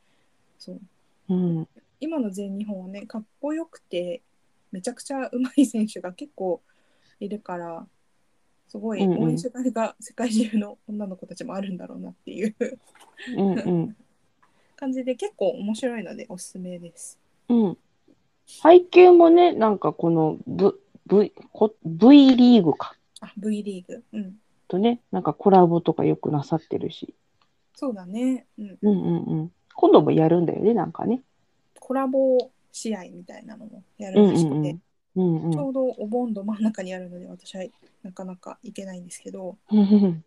[0.62, 0.80] そう
[1.30, 1.68] うん。
[2.00, 4.22] 今の全日本はねかっこよくて
[4.72, 6.62] めちゃくちゃ上手い選手が結構
[7.20, 7.88] いるから
[8.68, 12.56] すごい応援しがいが世界中の女の子たちもあるんだろうなっていう
[13.36, 13.98] うんうん。
[14.78, 17.20] 感じで結構面白いのでおすすめです。
[17.50, 17.78] うん。
[18.62, 20.74] 配球もね、なんかこの V,
[21.08, 22.96] v, こ v リーグか。
[23.20, 27.14] あ V リーグうんとね、なんかコラボとかよくなさってるし。
[27.76, 29.52] そうだね、うん、うんうんうん。
[29.76, 31.22] 今度もやるんだよね、なんかね。
[31.80, 34.82] コラボ試合みたいなのもやるらしくて、ん
[35.16, 35.44] うん。
[35.46, 37.66] うんちょうどお盆の真ん中にあるので私は
[38.04, 40.24] なかなか行けないんですけどうん。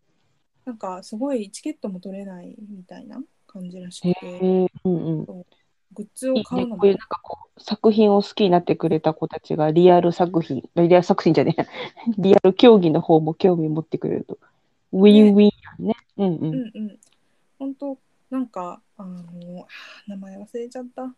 [0.67, 5.25] なんかすごいチケットも取れないみたいな感じらしへくてえ、うんうん。
[5.27, 11.67] グッズをいいね、買うのもこういうなんかこう作品を好きになってくれた子たちがリアル作品、リアル作品じゃねえ、
[12.19, 14.39] リアル競技の方も興味持ってくれると、
[14.93, 15.95] ウィンウィンやんね。
[16.17, 16.39] うんう。
[16.39, 16.99] うんんうん
[17.59, 17.99] 本当
[18.31, 19.67] なんかあの
[20.07, 21.15] 名前忘れちゃった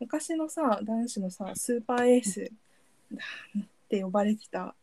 [0.00, 2.50] 昔のさ男子のさスーパーエース
[3.12, 3.18] だ
[3.60, 4.74] って呼ばれてた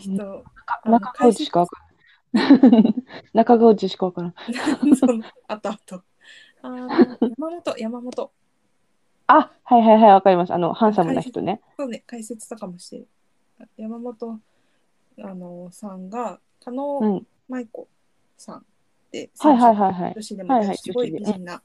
[0.00, 0.44] 人
[0.84, 1.76] 中川内しかわか
[2.32, 2.94] らん。
[3.32, 4.34] 中川内しかわからん。
[5.48, 6.02] あとあと
[6.62, 8.32] あー山本山本
[9.26, 10.54] あ、はいはいはい、わかります。
[10.54, 11.60] あの、ハンサムな人ね。
[11.76, 13.08] そうね解説とかもしてる
[13.76, 14.40] 山本
[15.20, 17.26] あのさんが加納うん。
[17.48, 17.88] 舞子
[18.36, 18.66] さん
[19.10, 20.12] で、はいはいはいはい。
[20.14, 21.62] 女子でもすごい美人な、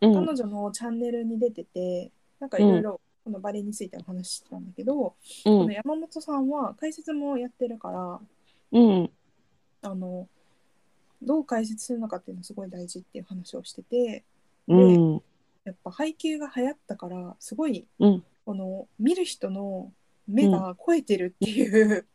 [0.00, 0.26] うん。
[0.26, 5.14] 彼女のチャンネルに出ててなんかいろいろこのバレーについてお話ししてたんだけど、
[5.46, 5.72] うんこの。
[5.72, 8.20] 山本さんは解説もやってるから
[8.72, 9.10] うん。
[9.82, 10.28] あの
[11.22, 14.24] どう解説するのかっていうのがすごい大事っていう話をしてて
[14.68, 15.22] うん。
[15.64, 18.24] やっぱ配給が流行ったからすごいうん。
[18.46, 19.92] この見る人の
[20.26, 22.06] 目が超えてるっていう、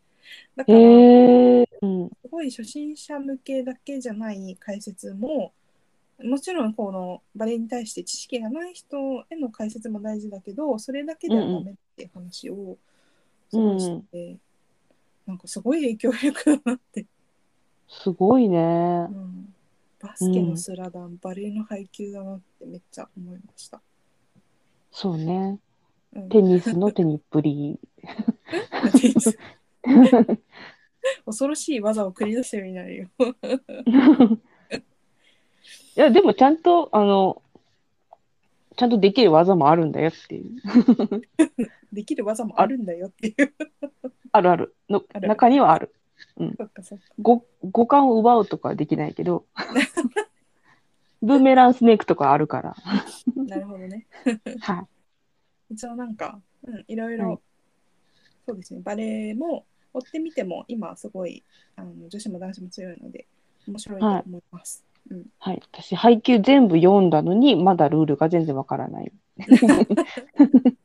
[0.55, 1.65] だかへら。
[1.81, 5.53] すごい初心者向けだけじゃない解説も
[6.23, 8.97] もちろんこのバレエに対して知識がない人
[9.29, 12.77] への解説も大事だけどそれだけではダメっていう話を
[13.49, 14.37] すごいしてて、
[15.25, 17.05] なんかすごい影響力だなって、
[17.87, 18.61] すごいねう。
[19.13, 19.53] ん、
[20.01, 23.81] バスケのスラダン、バレエの配球だなってめっちゃ思いました。
[24.91, 25.59] そうね。
[26.15, 27.79] うん、テニスの テニプリ。
[31.25, 33.09] 恐ろしい技を繰り出してるようになるよ。
[35.97, 37.41] いや、でもちゃんと、あの、
[38.75, 40.61] ちゃんとできる技もあるんだよっていう。
[41.93, 43.53] できる技もあるんだよっていう。
[44.31, 44.75] あるある。
[44.89, 45.93] の中にはある。
[46.57, 47.05] そっかそっか。
[47.19, 49.45] ご五感を奪うとかはできないけど、
[51.21, 52.75] ブーメランスネークとかあるから。
[53.35, 54.07] なるほどね。
[54.59, 54.85] は
[55.69, 55.73] い。
[55.73, 57.39] 一応なんか、うん、いろいろ、はい
[58.47, 59.65] そうですね、バレエも
[59.95, 61.43] 追ってみても今すごい
[61.75, 63.25] あの女子も男子も強いので
[63.67, 64.83] 面白いと思います。
[65.09, 65.61] うん、はい。
[65.71, 69.11] 私、配給全部読んだのに、まだルールが全然わからない。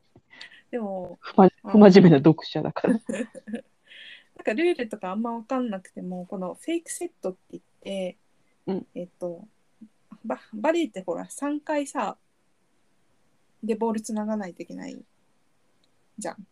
[0.69, 1.35] でも不
[1.77, 2.93] 真面目な読者だから。
[2.99, 3.03] なん
[4.43, 8.17] かルールとかあんま分かんなくてもこのフェイクセットって言って、
[8.67, 9.47] うんえっと
[10.25, 12.17] ババレエってほら3回さ
[13.63, 14.97] でボールつながないといけない
[16.17, 16.47] じゃん。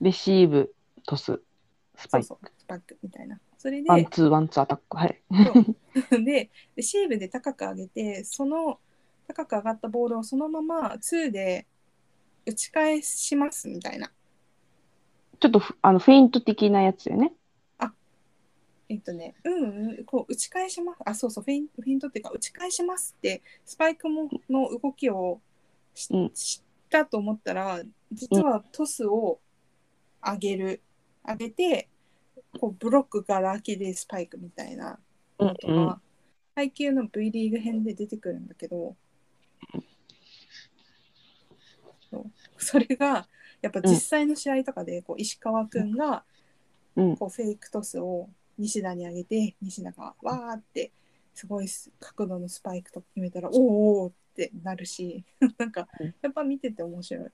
[0.00, 0.73] レシーブ、
[1.06, 1.40] トス、
[1.96, 2.26] スパイク。
[2.26, 3.38] そうそうスパイクみたいな。
[3.58, 4.96] それでワンツー、ワンツーアタック。
[4.96, 5.22] はい。
[6.24, 8.78] でレシーブで高く上げてその
[9.26, 11.66] 高く上がったボールをそのまま2で
[12.46, 14.10] 打ち返しますみたいな。
[15.40, 17.32] ちょっとフあのフェイント的なやつよね。
[18.88, 20.98] えっとね、うんうん、こう打ち返します。
[21.04, 25.40] あ、そうそう、フェインフェイントっていうか、打ち返しますって、スパイクもの動きを
[25.94, 27.80] したと思ったら、
[28.12, 29.40] 実はトスを
[30.22, 30.82] 上げる、
[31.26, 31.88] 上げて、
[32.60, 34.98] こうブロックがラキでスパイクみたいな
[35.38, 35.78] のとか、うん。
[35.78, 35.96] うん
[36.56, 38.94] 配球の V リーグ編で出てくるんだけど、
[42.58, 43.26] それが、
[43.60, 46.22] やっぱ実際の試合とかで、こう石川くんが、
[46.96, 47.16] うん。
[47.16, 50.92] こうフェイクトスを西田に上げて西田がわーって
[51.34, 51.66] すごい
[51.98, 55.24] 角度のスパイクとか決めたらおーおーってなるし
[55.58, 56.14] なんかうん。
[56.22, 57.30] やっぱ見てて面白い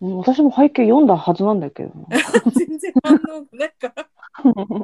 [0.00, 2.16] うん私も配給読んだはずなんだけどな。
[2.54, 4.08] 全然反応なんか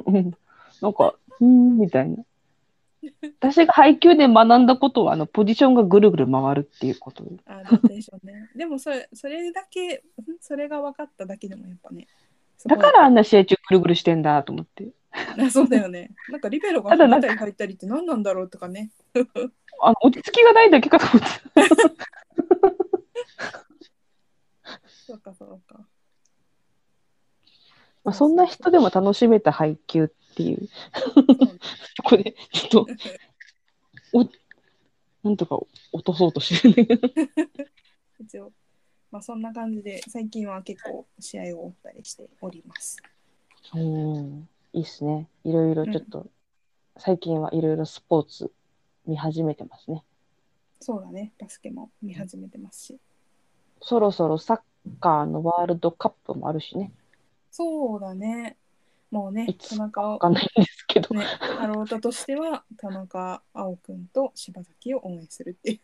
[0.07, 0.33] うん
[0.81, 2.23] なんか、うーん、みたいな。
[3.39, 7.23] 私が配給で学んだことは、あの、ポジションがぐるぐる回るっていうこと。
[7.45, 10.03] あローテーションねでもそれそれだけ
[10.39, 12.07] それが分かっただけでもやっぱね
[12.65, 14.87] だからあんな試合中ぐるぐるしてんだと思って。
[15.11, 18.89] あ そうだよねなんかリベロが入ったり入ったりって何なんだろうとかね
[19.81, 22.05] あの、落ち着きがないだけかと思って。
[25.05, 25.85] そうかそうか
[28.03, 30.69] まあ、そんな人でも楽しめた配給っていう。
[32.03, 32.87] こで、ちょっと、
[34.13, 34.29] お、
[35.23, 35.57] なんとか
[35.91, 36.99] 落とそうとしてるね。
[38.21, 38.51] 一応
[39.11, 42.97] まあそんな感じで最近は結構試合を追ったりしております
[43.73, 45.27] うん、いいっすね。
[45.43, 46.27] いろいろちょっと、
[46.97, 48.51] 最近はいろいろスポーツ
[49.05, 50.03] 見始めてますね。
[50.79, 52.99] そうだね、バスケも見始めてますし。
[53.81, 54.61] そろそろサッ
[54.99, 56.91] カーのワールドカップもあるしね。
[57.51, 58.57] そうだね。
[59.11, 61.15] もうねい、つ田中を、わかんないんですけど。
[61.15, 65.79] ね、ハロータとしては、田中碧くんと柴崎を応援するっていう。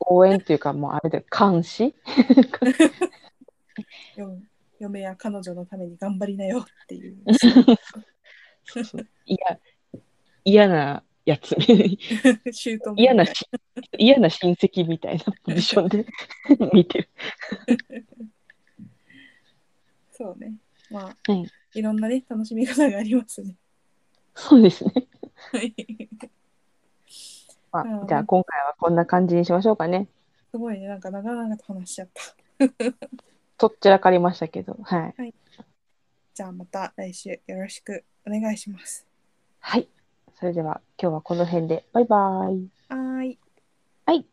[0.00, 1.94] 応援っていうか、もうあれで監視？
[4.16, 4.38] よ
[4.78, 7.16] 嫁や彼女のために頑張りなよっていう。
[8.64, 9.58] そうそういや、
[10.44, 11.56] 嫌なやつ。
[12.96, 13.48] 嫌なし、
[13.98, 16.06] 嫌な親戚みたいなポジションで
[16.72, 17.08] 見てる。
[20.12, 20.54] そうね。
[20.90, 23.56] まあ、はいいろんなね、楽しみ方がありますね。
[24.34, 24.92] そうですね。
[25.52, 25.74] はい
[27.72, 30.06] まあうんじゃあ今回はこんな感じにしましょうかね。
[30.50, 32.22] すごいね、なんか長々と話しちゃった。
[33.56, 34.76] とっちらかりましたけど。
[34.82, 35.34] はい。
[36.34, 39.06] じゃあまた来週よろしくお願いします。
[39.60, 39.88] はい。
[40.42, 41.86] それでは今日はこの辺で。
[41.92, 42.68] バイバイ。
[42.88, 43.38] はい。
[44.06, 44.26] はい。